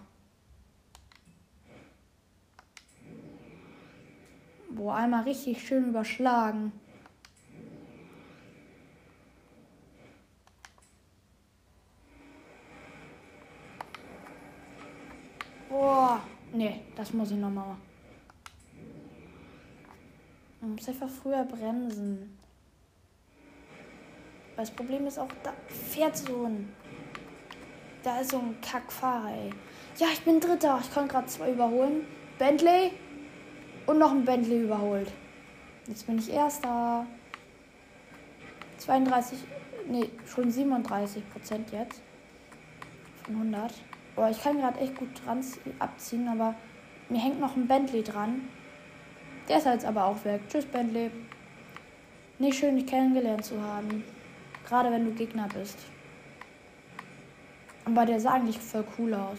Boah, 4.69 4.95
einmal 4.95 5.23
richtig 5.23 5.61
schön 5.61 5.89
überschlagen. 5.89 6.71
Boah. 15.69 16.21
Nee, 16.59 16.81
das 16.93 17.13
muss 17.13 17.31
ich 17.31 17.37
nochmal 17.37 17.67
machen. 17.67 17.81
Man 20.59 20.75
muss 20.75 20.89
einfach 20.89 21.07
früher 21.07 21.45
bremsen. 21.45 22.37
Weil 24.57 24.65
das 24.65 24.71
Problem 24.71 25.07
ist 25.07 25.17
auch, 25.19 25.29
da 25.41 25.53
fährt 25.69 26.17
so 26.17 26.47
ein. 26.47 26.67
Da 28.03 28.19
ist 28.19 28.31
so 28.31 28.39
ein 28.39 28.59
Kackfahrer, 28.59 29.31
ey. 29.31 29.51
Ja, 29.99 30.07
ich 30.11 30.19
bin 30.25 30.41
Dritter. 30.41 30.81
Ich 30.83 30.93
konnte 30.93 31.13
gerade 31.13 31.27
zwei 31.27 31.53
überholen. 31.53 32.05
Bentley 32.37 32.91
und 33.87 33.97
noch 33.97 34.11
ein 34.11 34.25
Bentley 34.25 34.63
überholt. 34.63 35.09
Jetzt 35.87 36.07
bin 36.07 36.19
ich 36.19 36.29
Erster. 36.29 37.07
32, 38.79 39.39
nee, 39.87 40.09
schon 40.25 40.51
37 40.51 41.23
Prozent 41.29 41.71
jetzt. 41.71 42.01
Von 43.23 43.35
100. 43.35 43.73
Boah, 44.19 44.29
ich 44.29 44.43
kann 44.43 44.59
gerade 44.59 44.77
echt 44.81 44.97
gut 44.97 45.07
dran 45.23 45.41
abziehen, 45.79 46.27
aber 46.27 46.53
mir 47.07 47.21
hängt 47.21 47.39
noch 47.39 47.55
ein 47.55 47.69
Bentley 47.69 48.03
dran. 48.03 48.49
Der 49.47 49.59
ist 49.59 49.65
jetzt 49.65 49.85
aber 49.85 50.03
auch 50.03 50.25
weg. 50.25 50.41
Tschüss, 50.49 50.65
Bentley. 50.65 51.09
Nicht 52.37 52.59
schön, 52.59 52.75
dich 52.75 52.85
kennengelernt 52.85 53.45
zu 53.45 53.61
haben. 53.61 54.03
Gerade 54.67 54.91
wenn 54.91 55.05
du 55.05 55.11
Gegner 55.13 55.47
bist. 55.47 55.77
Aber 57.85 58.05
der 58.05 58.19
sah 58.19 58.33
eigentlich 58.33 58.59
voll 58.59 58.83
cool 58.97 59.13
aus. 59.13 59.37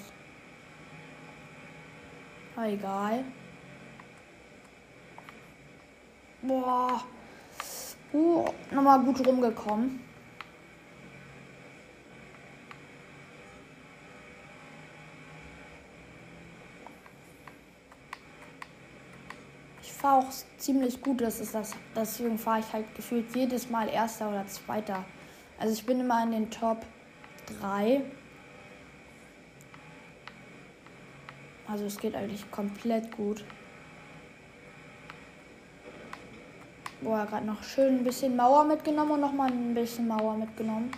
Aber 2.57 2.69
egal. 2.69 3.23
Boah. 6.41 7.05
Uh, 8.15 8.47
nochmal 8.71 9.01
gut 9.01 9.27
rumgekommen. 9.27 10.01
Fahre 20.01 20.25
auch 20.25 20.31
ziemlich 20.57 21.03
gut. 21.03 21.21
Das 21.21 21.41
ist 21.41 21.55
das. 21.55 21.75
Deswegen 21.95 22.39
fahre 22.39 22.61
ich 22.61 22.73
halt 22.73 22.95
gefühlt 22.95 23.35
jedes 23.35 23.69
Mal 23.69 23.89
Erster 23.89 24.31
oder 24.31 24.47
Zweiter. 24.47 25.05
Also 25.59 25.75
ich 25.75 25.85
bin 25.85 26.01
immer 26.01 26.23
in 26.23 26.33
den 26.33 26.51
Top 26.51 26.85
3. 27.61 28.03
Also 31.69 31.85
es 31.85 31.99
geht 31.99 32.15
eigentlich 32.15 32.51
komplett 32.51 33.15
gut. 33.17 33.45
Boah, 37.03 37.27
gerade 37.27 37.47
noch 37.47 37.63
schön 37.63 37.99
ein 37.99 38.05
bisschen 38.05 38.37
Mauer 38.37 38.65
mitgenommen 38.65 39.13
und 39.13 39.21
nochmal 39.21 39.51
ein 39.51 39.75
bisschen 39.75 40.09
Mauer 40.09 40.37
mitgenommen. 40.37 40.91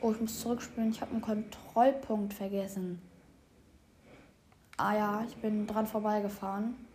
Oh, 0.00 0.12
ich 0.12 0.20
muss 0.20 0.40
zurückspielen. 0.40 0.90
Ich 0.90 1.00
habe 1.00 1.12
einen 1.12 1.20
Kontrollpunkt 1.20 2.34
vergessen. 2.34 3.00
Ah 4.76 4.96
ja, 4.96 5.24
ich 5.26 5.36
bin 5.36 5.66
dran 5.66 5.86
vorbeigefahren. 5.86 6.87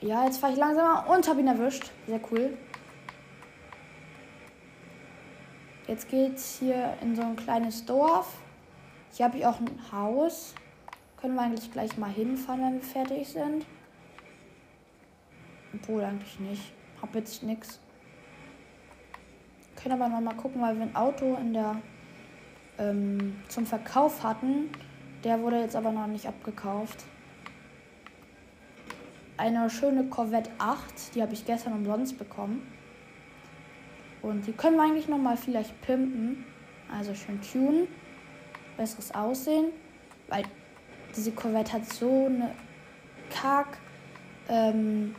Ja, 0.00 0.24
jetzt 0.24 0.38
fahre 0.38 0.52
ich 0.52 0.58
langsamer 0.58 1.08
und 1.08 1.26
habe 1.26 1.40
ihn 1.40 1.46
erwischt. 1.46 1.90
Sehr 2.06 2.20
cool. 2.30 2.56
Jetzt 5.86 6.08
geht's 6.08 6.58
hier 6.58 6.94
in 7.00 7.16
so 7.16 7.22
ein 7.22 7.36
kleines 7.36 7.84
Dorf. 7.86 8.38
Hier 9.12 9.26
habe 9.26 9.38
ich 9.38 9.46
auch 9.46 9.58
ein 9.58 9.92
Haus. 9.92 10.54
Können 11.20 11.34
wir 11.34 11.42
eigentlich 11.42 11.72
gleich 11.72 11.96
mal 11.96 12.10
hinfahren, 12.10 12.60
wenn 12.60 12.74
wir 12.74 12.82
fertig 12.82 13.28
sind. 13.28 13.64
Obwohl 15.74 16.04
eigentlich 16.04 16.38
nicht. 16.40 16.72
Hab 17.00 17.14
jetzt 17.14 17.42
nichts. 17.42 17.80
Können 19.76 20.00
aber 20.00 20.08
noch 20.08 20.20
mal 20.20 20.34
gucken, 20.34 20.60
weil 20.60 20.76
wir 20.76 20.82
ein 20.82 20.96
Auto 20.96 21.36
in 21.36 21.54
der 21.54 21.76
ähm, 22.78 23.40
zum 23.48 23.64
Verkauf 23.64 24.22
hatten. 24.22 24.70
Der 25.24 25.40
wurde 25.40 25.60
jetzt 25.60 25.76
aber 25.76 25.92
noch 25.92 26.06
nicht 26.06 26.26
abgekauft. 26.26 27.04
Eine 29.38 29.68
schöne 29.68 30.04
Corvette 30.04 30.50
8, 30.58 31.14
die 31.14 31.20
habe 31.20 31.34
ich 31.34 31.44
gestern 31.44 31.74
umsonst 31.74 32.18
bekommen. 32.18 32.66
Und 34.22 34.46
die 34.46 34.52
können 34.52 34.76
wir 34.76 34.84
eigentlich 34.84 35.08
noch 35.08 35.18
mal 35.18 35.36
vielleicht 35.36 35.78
pimpen. 35.82 36.46
Also 36.90 37.14
schön 37.14 37.40
tunen. 37.42 37.86
Besseres 38.78 39.14
Aussehen. 39.14 39.72
Weil 40.28 40.44
diese 41.14 41.32
Corvette 41.32 41.74
hat 41.74 41.92
so 41.92 42.26
eine 42.26 42.54
Kack, 43.30 43.78
ähm, 44.48 45.14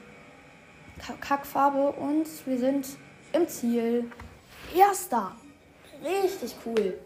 Kackfarbe 1.21 1.91
und 1.91 2.25
wir 2.47 2.57
sind 2.57 2.87
im 3.33 3.47
Ziel. 3.47 4.09
Erster. 4.75 5.33
Richtig 6.03 6.55
cool. 6.65 6.97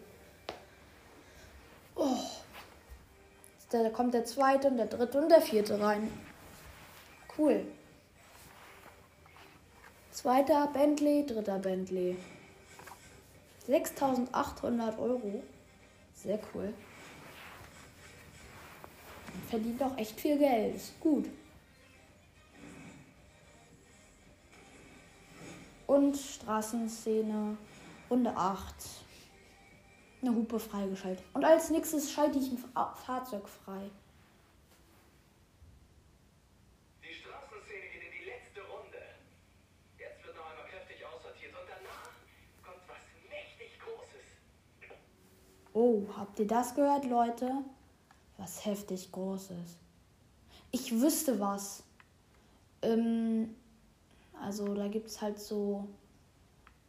Oh. 1.94 2.16
Da 3.70 3.88
kommt 3.90 4.12
der 4.12 4.24
zweite 4.24 4.68
und 4.68 4.76
der 4.76 4.86
dritte 4.86 5.18
und 5.18 5.30
der 5.30 5.40
vierte 5.40 5.80
rein. 5.80 6.10
Cool. 7.36 7.66
Zweiter 10.10 10.66
Bentley, 10.68 11.24
dritter 11.26 11.58
Bentley. 11.58 12.16
6800 13.66 14.98
Euro. 14.98 15.42
Sehr 16.14 16.38
cool. 16.54 16.74
Verdient 19.48 19.82
auch 19.82 19.96
echt 19.96 20.20
viel 20.20 20.38
Geld. 20.38 20.76
Ist 20.76 20.98
gut. 21.00 21.26
Und 25.86 26.16
Straßenszene, 26.16 27.56
Runde 28.08 28.36
8. 28.36 28.74
Eine 30.22 30.34
Hupe 30.34 30.60
freigeschaltet. 30.60 31.24
Und 31.34 31.44
als 31.44 31.70
nächstes 31.70 32.12
schalte 32.12 32.38
ich 32.38 32.50
ein 32.50 32.58
Fahrzeug 32.58 33.48
frei. 33.48 33.90
Die 37.02 37.12
Straßenszene 37.12 37.88
geht 37.92 38.02
in 38.04 38.12
die 38.20 38.24
letzte 38.30 38.62
Runde. 38.62 39.02
Jetzt 39.98 40.24
wird 40.24 40.36
noch 40.36 40.48
einmal 40.48 40.66
kräftig 40.70 41.04
aussortiert 41.04 41.52
und 41.52 41.66
danach 41.68 42.14
kommt 42.62 42.86
was 42.86 43.02
mächtig 43.28 43.80
Großes. 43.82 44.38
Oh, 45.74 46.02
habt 46.16 46.38
ihr 46.38 46.46
das 46.46 46.74
gehört, 46.74 47.04
Leute? 47.06 47.50
Was 48.36 48.64
heftig 48.66 49.10
Großes. 49.10 49.78
Ich 50.70 51.00
wüsste 51.00 51.40
was. 51.40 51.82
Ähm, 52.82 53.54
also 54.40 54.74
da 54.74 54.88
gibt 54.88 55.08
es 55.08 55.20
halt 55.20 55.38
so. 55.38 55.88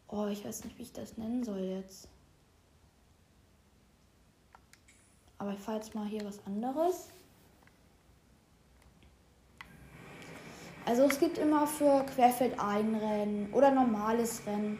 Oh, 0.07 0.27
ich 0.27 0.43
weiß 0.45 0.65
nicht, 0.65 0.77
wie 0.77 0.83
ich 0.83 0.93
das 0.93 1.17
nennen 1.17 1.43
soll 1.43 1.59
jetzt. 1.59 2.07
Aber 5.37 5.53
ich 5.53 5.59
fahre 5.59 5.77
jetzt 5.77 5.95
mal 5.95 6.05
hier 6.05 6.23
was 6.25 6.45
anderes. 6.45 7.09
Also 10.85 11.03
es 11.03 11.19
gibt 11.19 11.37
immer 11.37 11.65
für 11.65 12.05
Querfeldeinrennen 12.05 13.53
oder 13.53 13.71
normales 13.71 14.45
Rennen 14.45 14.79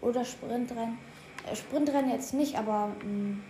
oder 0.00 0.24
Sprintrennen. 0.24 0.98
Sprintrennen 1.54 2.10
jetzt 2.10 2.34
nicht, 2.34 2.56
aber 2.56 2.88
mh, 3.02 3.04
mm, 3.04 3.42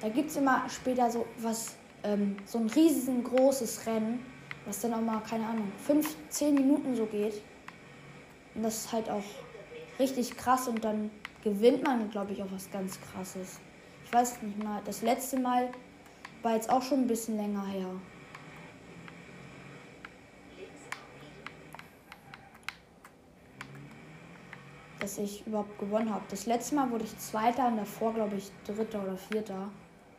da 0.00 0.08
gibt 0.08 0.30
es 0.30 0.36
immer 0.36 0.68
später 0.68 1.10
so 1.10 1.26
was, 1.38 1.76
ähm, 2.04 2.36
so 2.44 2.58
ein 2.58 2.68
riesengroßes 2.68 3.86
Rennen, 3.86 4.24
was 4.64 4.80
dann 4.80 4.94
auch 4.94 5.00
mal, 5.00 5.20
keine 5.20 5.46
Ahnung, 5.46 5.72
5, 5.86 6.16
10 6.28 6.54
Minuten 6.54 6.94
so 6.94 7.06
geht. 7.06 7.42
Und 8.54 8.62
das 8.62 8.84
ist 8.84 8.92
halt 8.92 9.10
auch 9.10 9.24
richtig 9.98 10.36
krass 10.36 10.68
und 10.68 10.84
dann 10.84 11.10
gewinnt 11.42 11.84
man, 11.84 12.10
glaube 12.10 12.32
ich, 12.32 12.42
auch 12.42 12.50
was 12.50 12.70
ganz 12.70 12.98
krasses. 13.00 13.58
Ich 14.04 14.12
weiß 14.12 14.42
nicht 14.42 14.62
mal, 14.62 14.80
das 14.84 15.02
letzte 15.02 15.38
Mal 15.38 15.68
war 16.42 16.54
jetzt 16.54 16.70
auch 16.70 16.82
schon 16.82 17.00
ein 17.00 17.06
bisschen 17.06 17.36
länger 17.36 17.66
her. 17.66 17.90
Dass 25.00 25.18
ich 25.18 25.46
überhaupt 25.46 25.78
gewonnen 25.78 26.12
habe. 26.12 26.24
Das 26.28 26.46
letzte 26.46 26.74
Mal 26.74 26.90
wurde 26.90 27.04
ich 27.04 27.16
Zweiter 27.18 27.68
und 27.68 27.76
davor, 27.76 28.14
glaube 28.14 28.36
ich, 28.36 28.50
Dritter 28.66 29.02
oder 29.02 29.16
Vierter. 29.16 29.68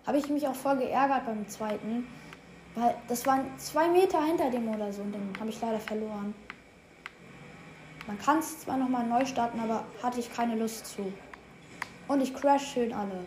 Habe 0.05 0.17
ich 0.17 0.29
mich 0.29 0.47
auch 0.47 0.55
voll 0.55 0.77
geärgert 0.77 1.25
beim 1.25 1.47
zweiten. 1.47 2.07
Weil 2.75 2.95
das 3.07 3.25
waren 3.25 3.45
zwei 3.57 3.89
Meter 3.89 4.23
hinter 4.23 4.49
dem 4.49 4.67
oder 4.69 4.93
so 4.93 5.01
und 5.01 5.11
dann 5.11 5.33
habe 5.39 5.49
ich 5.49 5.59
leider 5.59 5.79
verloren. 5.79 6.33
Man 8.07 8.17
kann 8.17 8.39
es 8.39 8.61
zwar 8.61 8.77
nochmal 8.77 9.05
neu 9.05 9.25
starten, 9.25 9.59
aber 9.59 9.83
hatte 10.01 10.19
ich 10.19 10.33
keine 10.33 10.55
Lust 10.55 10.85
zu. 10.85 11.11
Und 12.07 12.21
ich 12.21 12.33
crash 12.33 12.73
schön 12.73 12.93
alle. 12.93 13.25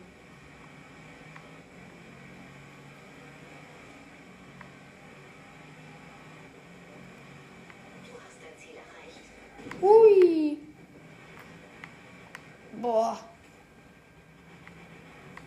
Boah. 12.92 13.18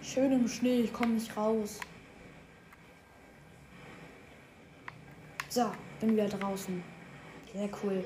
Schön 0.02 0.32
im 0.32 0.48
Schnee, 0.48 0.80
ich 0.80 0.92
komme 0.92 1.14
nicht 1.14 1.38
raus. 1.38 1.80
So, 5.50 5.72
bin 6.00 6.14
wieder 6.14 6.28
draußen. 6.28 6.84
Sehr 7.54 7.70
cool. 7.84 8.04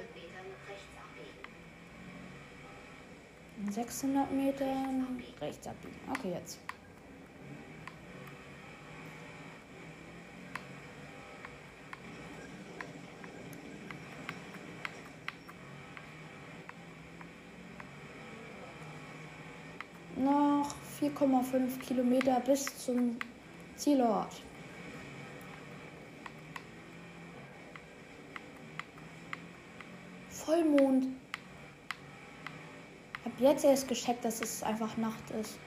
600 3.69 4.29
Metern 4.29 5.23
rechts 5.39 5.65
abbiegen. 5.65 5.95
Okay, 6.09 6.33
jetzt. 6.33 6.59
Noch 20.19 20.75
4,5 21.01 21.79
Kilometer 21.79 22.39
bis 22.41 22.65
zum 22.85 23.17
Zielort. 23.75 24.41
Vollmond 30.29 31.07
jetzt 33.39 33.63
erst 33.63 33.87
gecheckt, 33.87 34.25
dass 34.25 34.41
es 34.41 34.63
einfach 34.63 34.97
Nacht 34.97 35.31
ist. 35.39 35.57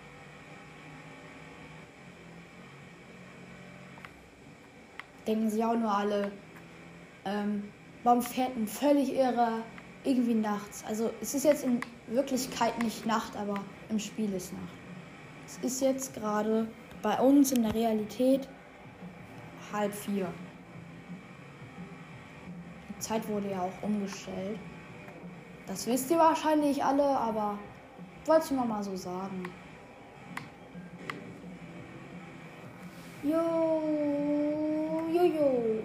Denken 5.27 5.51
sie 5.51 5.65
auch 5.65 5.77
nur 5.77 5.91
alle. 5.91 6.33
Ähm, 7.25 7.65
warum 8.03 8.23
fährt 8.23 8.57
ein 8.57 8.67
völlig 8.67 9.15
irre 9.15 9.63
irgendwie 10.05 10.35
nachts? 10.35 10.85
Also 10.87 11.13
es 11.21 11.35
ist 11.35 11.45
jetzt 11.45 11.65
in 11.65 11.81
Wirklichkeit 12.09 12.83
nicht 12.83 13.07
Nacht, 13.07 13.37
aber 13.37 13.61
im 13.93 13.99
Spiel 13.99 14.33
ist 14.33 14.53
Nacht. 14.55 14.63
Es 15.47 15.59
ist 15.59 15.83
jetzt 15.83 16.15
gerade 16.15 16.67
bei 17.03 17.19
uns 17.21 17.53
in 17.53 17.63
der 17.63 17.75
Realität 17.75 18.49
halb 19.71 19.95
vier. 19.95 20.27
Die 22.89 22.99
Zeit 22.99 23.29
wurde 23.29 23.51
ja 23.51 23.61
auch 23.61 23.83
umgestellt. 23.83 24.59
Das 25.67 25.87
wisst 25.87 26.11
ihr 26.11 26.19
wahrscheinlich 26.19 26.83
alle, 26.83 27.05
aber 27.05 27.59
wollte 28.25 28.47
ich 28.47 28.51
mal, 28.53 28.67
mal 28.67 28.83
so 28.83 28.97
sagen. 28.97 29.43
Jo, 33.23 33.83
jo, 35.13 35.23
jo. 35.23 35.83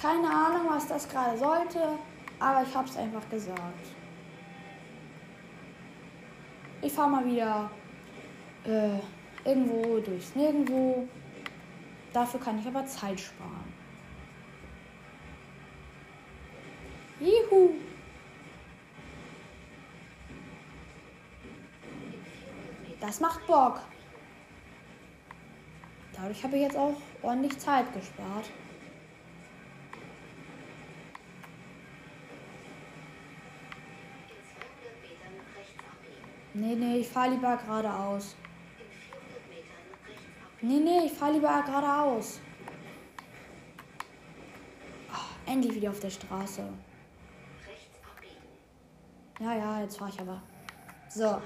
Keine 0.00 0.28
Ahnung, 0.28 0.68
was 0.70 0.86
das 0.86 1.08
gerade 1.08 1.36
sollte, 1.36 1.98
aber 2.38 2.62
ich 2.62 2.74
hab's 2.74 2.96
einfach 2.96 3.28
gesagt. 3.28 4.01
Ich 6.82 6.92
fahr 6.92 7.08
mal 7.08 7.24
wieder 7.24 7.70
äh, 8.64 8.98
irgendwo 9.48 10.00
durchs 10.00 10.34
Nirgendwo. 10.34 11.08
Dafür 12.12 12.40
kann 12.40 12.58
ich 12.58 12.66
aber 12.66 12.84
Zeit 12.84 13.20
sparen. 13.20 13.72
Juhu! 17.20 17.74
Das 23.00 23.20
macht 23.20 23.46
Bock. 23.46 23.80
Dadurch 26.14 26.42
habe 26.42 26.56
ich 26.56 26.62
jetzt 26.62 26.76
auch 26.76 26.96
ordentlich 27.22 27.56
Zeit 27.58 27.92
gespart. 27.94 28.50
Nee, 36.54 36.74
nee, 36.74 36.98
ich 36.98 37.08
fahre 37.08 37.30
lieber 37.30 37.56
geradeaus. 37.56 38.36
Nee, 40.60 40.80
nee, 40.80 41.06
ich 41.06 41.12
fahre 41.12 41.32
lieber 41.32 41.62
geradeaus. 41.64 42.40
Oh, 45.10 45.50
endlich 45.50 45.74
wieder 45.74 45.90
auf 45.90 46.00
der 46.00 46.10
Straße. 46.10 46.62
Ja, 49.40 49.56
ja, 49.56 49.80
jetzt 49.80 49.96
fahre 49.96 50.10
ich 50.10 50.20
aber. 50.20 50.42
So. 51.08 51.40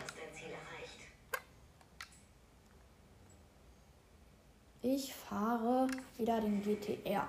Ich 4.83 5.15
fahre 5.15 5.87
wieder 6.19 6.41
den 6.41 6.63
GTR. 6.63 7.29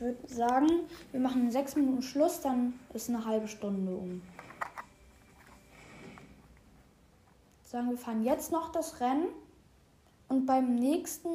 Ich 0.00 0.06
würde 0.06 0.34
sagen, 0.34 0.66
wir 1.12 1.20
machen 1.20 1.50
sechs 1.50 1.76
Minuten 1.76 2.00
Schluss, 2.00 2.40
dann 2.40 2.72
ist 2.94 3.10
eine 3.10 3.22
halbe 3.26 3.48
Stunde 3.48 3.94
um. 3.94 4.22
Sagen 7.64 7.90
wir 7.90 7.98
fahren 7.98 8.24
jetzt 8.24 8.50
noch 8.50 8.72
das 8.72 9.02
Rennen 9.02 9.26
und 10.28 10.46
beim 10.46 10.74
nächsten 10.74 11.28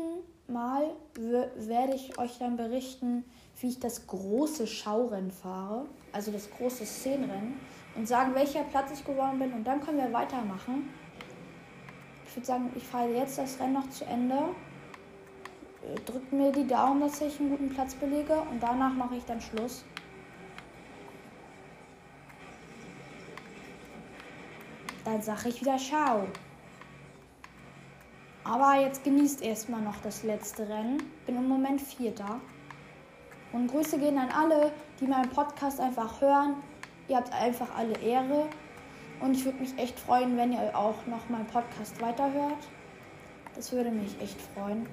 Mal 0.47 0.95
werde 1.13 1.93
ich 1.93 2.17
euch 2.17 2.39
dann 2.39 2.57
berichten, 2.57 3.23
wie 3.61 3.67
ich 3.67 3.79
das 3.79 4.07
große 4.07 4.65
Schaurennen 4.65 5.29
fahre, 5.29 5.85
also 6.11 6.31
das 6.31 6.49
große 6.49 6.87
Szenenrennen 6.87 7.59
und 7.95 8.07
sagen, 8.07 8.33
welcher 8.33 8.63
Platz 8.63 8.89
ich 8.91 9.05
geworden 9.05 9.37
bin 9.37 9.53
und 9.53 9.63
dann 9.63 9.79
können 9.79 9.99
wir 9.99 10.11
weitermachen. 10.11 10.89
Ich 12.25 12.35
würde 12.35 12.47
sagen, 12.47 12.71
ich 12.75 12.83
fahre 12.83 13.13
jetzt 13.13 13.37
das 13.37 13.59
Rennen 13.59 13.73
noch 13.73 13.91
zu 13.91 14.05
Ende 14.05 14.39
drückt 16.05 16.31
mir 16.33 16.51
die 16.51 16.67
Daumen, 16.67 17.01
dass 17.01 17.21
ich 17.21 17.39
einen 17.39 17.49
guten 17.49 17.69
Platz 17.69 17.93
belege 17.95 18.35
und 18.51 18.61
danach 18.61 18.93
mache 18.93 19.15
ich 19.15 19.25
dann 19.25 19.41
Schluss. 19.41 19.85
Dann 25.03 25.21
sage 25.21 25.49
ich 25.49 25.61
wieder 25.61 25.77
Ciao. 25.77 26.27
Aber 28.43 28.79
jetzt 28.79 29.03
genießt 29.03 29.41
erstmal 29.41 29.81
noch 29.81 29.97
das 30.01 30.23
letzte 30.23 30.67
Rennen. 30.67 31.01
Bin 31.25 31.35
im 31.35 31.47
Moment 31.47 31.81
Vierter. 31.81 32.39
Und 33.51 33.67
Grüße 33.67 33.97
gehen 33.97 34.17
an 34.17 34.29
alle, 34.29 34.71
die 34.99 35.07
meinen 35.07 35.29
Podcast 35.29 35.79
einfach 35.79 36.21
hören. 36.21 36.55
Ihr 37.07 37.17
habt 37.17 37.31
einfach 37.33 37.75
alle 37.75 37.97
Ehre. 37.99 38.47
Und 39.21 39.35
ich 39.35 39.45
würde 39.45 39.59
mich 39.59 39.77
echt 39.77 39.99
freuen, 39.99 40.37
wenn 40.37 40.53
ihr 40.53 40.77
auch 40.77 41.05
noch 41.07 41.29
meinen 41.29 41.47
Podcast 41.47 42.01
weiterhört. 42.01 42.67
Das 43.55 43.71
würde 43.71 43.91
mich 43.91 44.19
echt 44.21 44.39
freuen. 44.53 44.87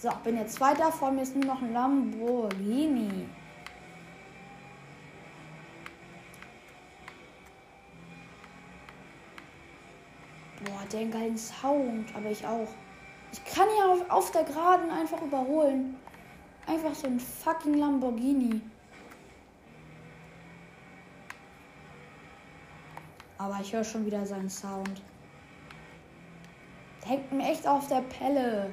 So, 0.00 0.08
bin 0.24 0.38
jetzt 0.38 0.54
Zweiter. 0.54 0.90
Vor 0.90 1.10
mir 1.10 1.20
ist 1.20 1.36
nur 1.36 1.44
noch 1.44 1.60
ein 1.60 1.74
Lamborghini. 1.74 3.28
Boah, 10.64 10.86
der 10.90 11.04
geilen 11.04 11.36
Sound. 11.36 12.16
Aber 12.16 12.30
ich 12.30 12.46
auch. 12.46 12.68
Ich 13.30 13.44
kann 13.44 13.68
ja 13.78 13.92
auf, 13.92 14.10
auf 14.10 14.30
der 14.30 14.44
Geraden 14.44 14.90
einfach 14.90 15.20
überholen. 15.20 15.96
Einfach 16.66 16.94
so 16.94 17.06
ein 17.06 17.20
fucking 17.20 17.74
Lamborghini. 17.74 18.62
Aber 23.36 23.58
ich 23.60 23.70
höre 23.70 23.84
schon 23.84 24.06
wieder 24.06 24.24
seinen 24.24 24.48
Sound. 24.48 25.02
Der 27.02 27.10
hängt 27.10 27.32
mir 27.32 27.50
echt 27.50 27.66
auf 27.66 27.86
der 27.88 28.00
Pelle. 28.00 28.72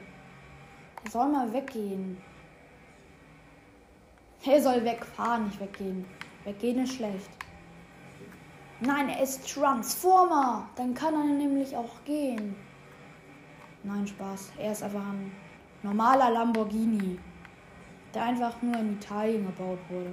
Soll 1.09 1.29
mal 1.29 1.51
weggehen. 1.53 2.17
Er 4.43 4.61
soll 4.61 4.83
wegfahren, 4.83 5.45
nicht 5.45 5.59
weggehen. 5.59 6.05
Weggehen 6.43 6.83
ist 6.83 6.95
schlecht. 6.95 7.29
Nein, 8.79 9.09
er 9.09 9.23
ist 9.23 9.51
Transformer. 9.51 10.69
Dann 10.75 10.93
kann 10.93 11.13
er 11.13 11.23
nämlich 11.23 11.75
auch 11.75 12.03
gehen. 12.05 12.55
Nein, 13.83 14.05
Spaß. 14.05 14.51
Er 14.57 14.71
ist 14.71 14.83
einfach 14.83 15.01
ein 15.01 15.31
normaler 15.81 16.31
Lamborghini, 16.31 17.17
der 18.13 18.23
einfach 18.23 18.61
nur 18.61 18.75
in 18.75 18.93
Italien 18.93 19.45
gebaut 19.45 19.79
wurde. 19.89 20.11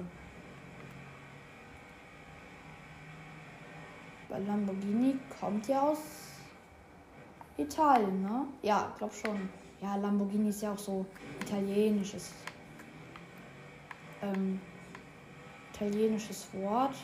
Weil 4.29 4.43
Lamborghini 4.43 5.17
kommt 5.39 5.67
ja 5.67 5.81
aus 5.81 5.99
Italien, 7.57 8.21
ne? 8.21 8.47
Ja, 8.61 8.93
glaub 8.97 9.13
schon. 9.13 9.49
Ja, 9.85 9.97
Lamborghini 9.97 10.49
ist 10.49 10.63
ja 10.63 10.73
auch 10.73 10.79
so 10.79 11.05
italienisches. 11.41 12.33
Ähm, 14.23 14.59
italienisches 15.71 16.47
Wort. 16.53 16.95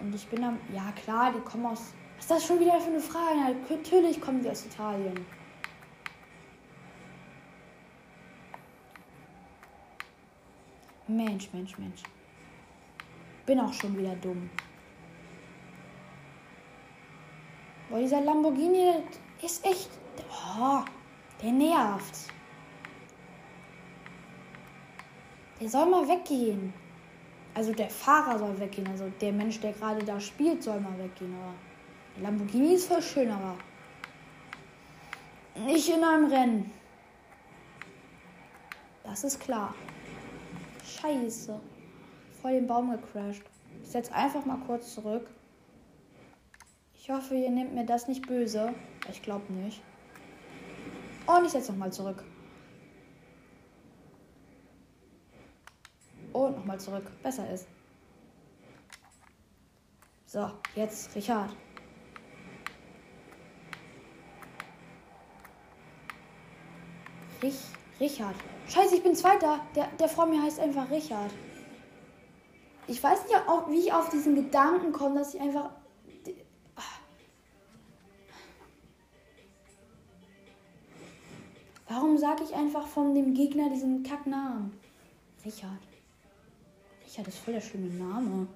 Und 0.00 0.12
ich 0.12 0.26
bin 0.26 0.42
am. 0.42 0.58
Ja, 0.74 0.90
klar, 1.04 1.32
die 1.32 1.38
kommen 1.48 1.66
aus. 1.66 1.92
Was 2.16 2.24
ist 2.24 2.30
das 2.32 2.46
schon 2.46 2.58
wieder 2.58 2.80
für 2.80 2.90
eine 2.90 2.98
Frage? 2.98 3.36
Ja, 3.36 3.76
natürlich 3.76 4.20
kommen 4.20 4.42
die 4.42 4.50
aus 4.50 4.66
Italien. 4.66 5.24
Mensch, 11.06 11.48
Mensch, 11.52 11.78
Mensch. 11.78 12.02
Bin 13.46 13.60
auch 13.60 13.72
schon 13.72 13.96
wieder 13.96 14.16
dumm. 14.16 14.50
Boah, 17.88 18.00
dieser 18.00 18.22
Lamborghini 18.22 19.04
ist 19.40 19.64
echt. 19.64 19.90
Oh, 20.58 20.82
der 21.44 21.52
nervt. 21.52 22.32
Der 25.60 25.68
soll 25.68 25.86
mal 25.86 26.08
weggehen. 26.08 26.72
Also 27.54 27.72
der 27.72 27.90
Fahrer 27.90 28.38
soll 28.38 28.58
weggehen. 28.58 28.88
Also 28.88 29.10
der 29.20 29.32
Mensch, 29.32 29.60
der 29.60 29.72
gerade 29.72 30.04
da 30.04 30.18
spielt, 30.18 30.62
soll 30.62 30.80
mal 30.80 30.98
weggehen. 30.98 31.34
Aber 31.34 31.54
der 32.16 32.22
Lamborghini 32.24 32.74
ist 32.74 32.88
voll 32.88 33.02
schön, 33.02 33.30
aber 33.30 33.56
nicht 35.66 35.88
in 35.88 36.02
einem 36.02 36.26
Rennen. 36.26 36.70
Das 39.04 39.22
ist 39.22 39.38
klar. 39.38 39.74
Scheiße. 40.84 41.60
Voll 42.40 42.52
den 42.52 42.66
Baum 42.66 42.90
gecrashed. 42.90 43.44
Ich 43.82 43.90
setze 43.90 44.14
einfach 44.14 44.44
mal 44.46 44.58
kurz 44.66 44.94
zurück. 44.94 45.28
Ich 46.94 47.10
hoffe, 47.10 47.34
ihr 47.34 47.50
nehmt 47.50 47.74
mir 47.74 47.84
das 47.84 48.08
nicht 48.08 48.26
böse. 48.26 48.74
Ich 49.10 49.20
glaube 49.20 49.52
nicht. 49.52 49.82
Und 51.26 51.44
ich 51.44 51.52
setze 51.52 51.72
nochmal 51.72 51.92
zurück. 51.92 52.22
Und 56.32 56.56
nochmal 56.56 56.78
zurück. 56.78 57.04
Besser 57.22 57.48
ist. 57.50 57.66
So, 60.26 60.50
jetzt 60.74 61.14
Richard. 61.14 61.54
Rich, 67.42 67.60
Richard. 68.00 68.34
Scheiße, 68.68 68.96
ich 68.96 69.02
bin 69.02 69.14
Zweiter. 69.14 69.60
Der, 69.76 69.86
der 69.98 70.08
vor 70.08 70.26
mir 70.26 70.42
heißt 70.42 70.58
einfach 70.58 70.90
Richard. 70.90 71.30
Ich 72.86 73.02
weiß 73.02 73.24
nicht, 73.24 73.34
wie 73.68 73.78
ich 73.78 73.92
auf 73.92 74.10
diesen 74.10 74.34
Gedanken 74.34 74.92
komme, 74.92 75.20
dass 75.20 75.34
ich 75.34 75.40
einfach 75.40 75.70
sage 82.24 82.44
ich 82.44 82.54
einfach 82.54 82.86
von 82.86 83.14
dem 83.14 83.34
Gegner 83.34 83.68
diesen 83.68 84.02
Kacknamen? 84.02 84.72
Richard. 85.44 85.82
Richard 87.04 87.28
ist 87.28 87.36
voll 87.36 87.52
der 87.52 87.60
schöne 87.60 87.90
Name. 87.90 88.48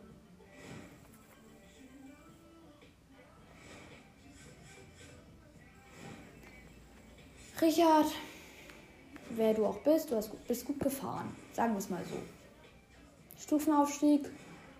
Richard, 7.60 8.06
wer 9.36 9.52
du 9.52 9.66
auch 9.66 9.80
bist, 9.80 10.10
du 10.10 10.16
hast, 10.16 10.30
bist 10.48 10.64
gut 10.64 10.80
gefahren. 10.80 11.36
Sagen 11.52 11.74
wir 11.74 11.78
es 11.78 11.90
mal 11.90 12.02
so. 12.06 12.16
Stufenaufstieg 13.38 14.30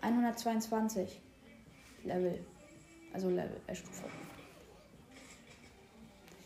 122 0.01 1.21
Level. 2.05 2.43
Also 3.13 3.29
Level, 3.29 3.61
äh, 3.67 3.75
Stufe. 3.75 4.05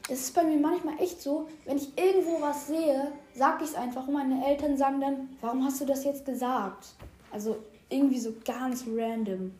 Es 0.08 0.20
ist 0.20 0.34
bei 0.34 0.42
mir 0.42 0.58
manchmal 0.58 0.98
echt 1.00 1.22
so, 1.22 1.48
wenn 1.64 1.76
ich 1.76 1.96
irgendwo 1.96 2.40
was 2.40 2.66
sehe, 2.66 3.12
sage 3.34 3.64
ich 3.64 3.70
es 3.70 3.76
einfach 3.76 4.06
und 4.08 4.14
meine 4.14 4.44
Eltern 4.46 4.76
sagen 4.76 5.00
dann, 5.00 5.36
warum 5.40 5.64
hast 5.64 5.80
du 5.80 5.84
das 5.84 6.04
jetzt 6.04 6.24
gesagt? 6.24 6.94
Also 7.30 7.58
irgendwie 7.88 8.18
so 8.18 8.34
ganz 8.44 8.84
random, 8.86 9.54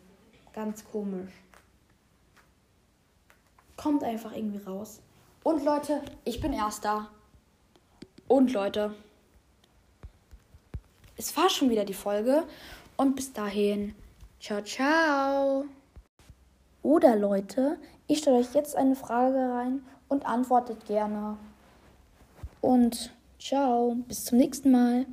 ganz 0.53 0.83
komisch. 0.85 1.31
Kommt 3.77 4.03
einfach 4.03 4.35
irgendwie 4.35 4.63
raus. 4.63 4.99
Und 5.43 5.63
Leute, 5.63 6.01
ich 6.25 6.41
bin 6.41 6.53
Erster. 6.53 7.09
Und 8.27 8.51
Leute, 8.53 8.93
es 11.17 11.35
war 11.37 11.49
schon 11.49 11.69
wieder 11.69 11.85
die 11.85 11.93
Folge. 11.93 12.43
Und 12.97 13.15
bis 13.15 13.33
dahin, 13.33 13.95
ciao, 14.39 14.61
ciao. 14.61 15.65
Oder 16.81 17.15
Leute, 17.15 17.77
ich 18.07 18.19
stelle 18.19 18.37
euch 18.37 18.53
jetzt 18.53 18.75
eine 18.75 18.95
Frage 18.95 19.37
rein 19.37 19.83
und 20.13 20.25
antwortet 20.25 20.85
gerne. 20.85 21.37
Und 22.61 23.11
ciao, 23.39 23.95
bis 24.07 24.25
zum 24.25 24.37
nächsten 24.37 24.71
Mal. 24.71 25.05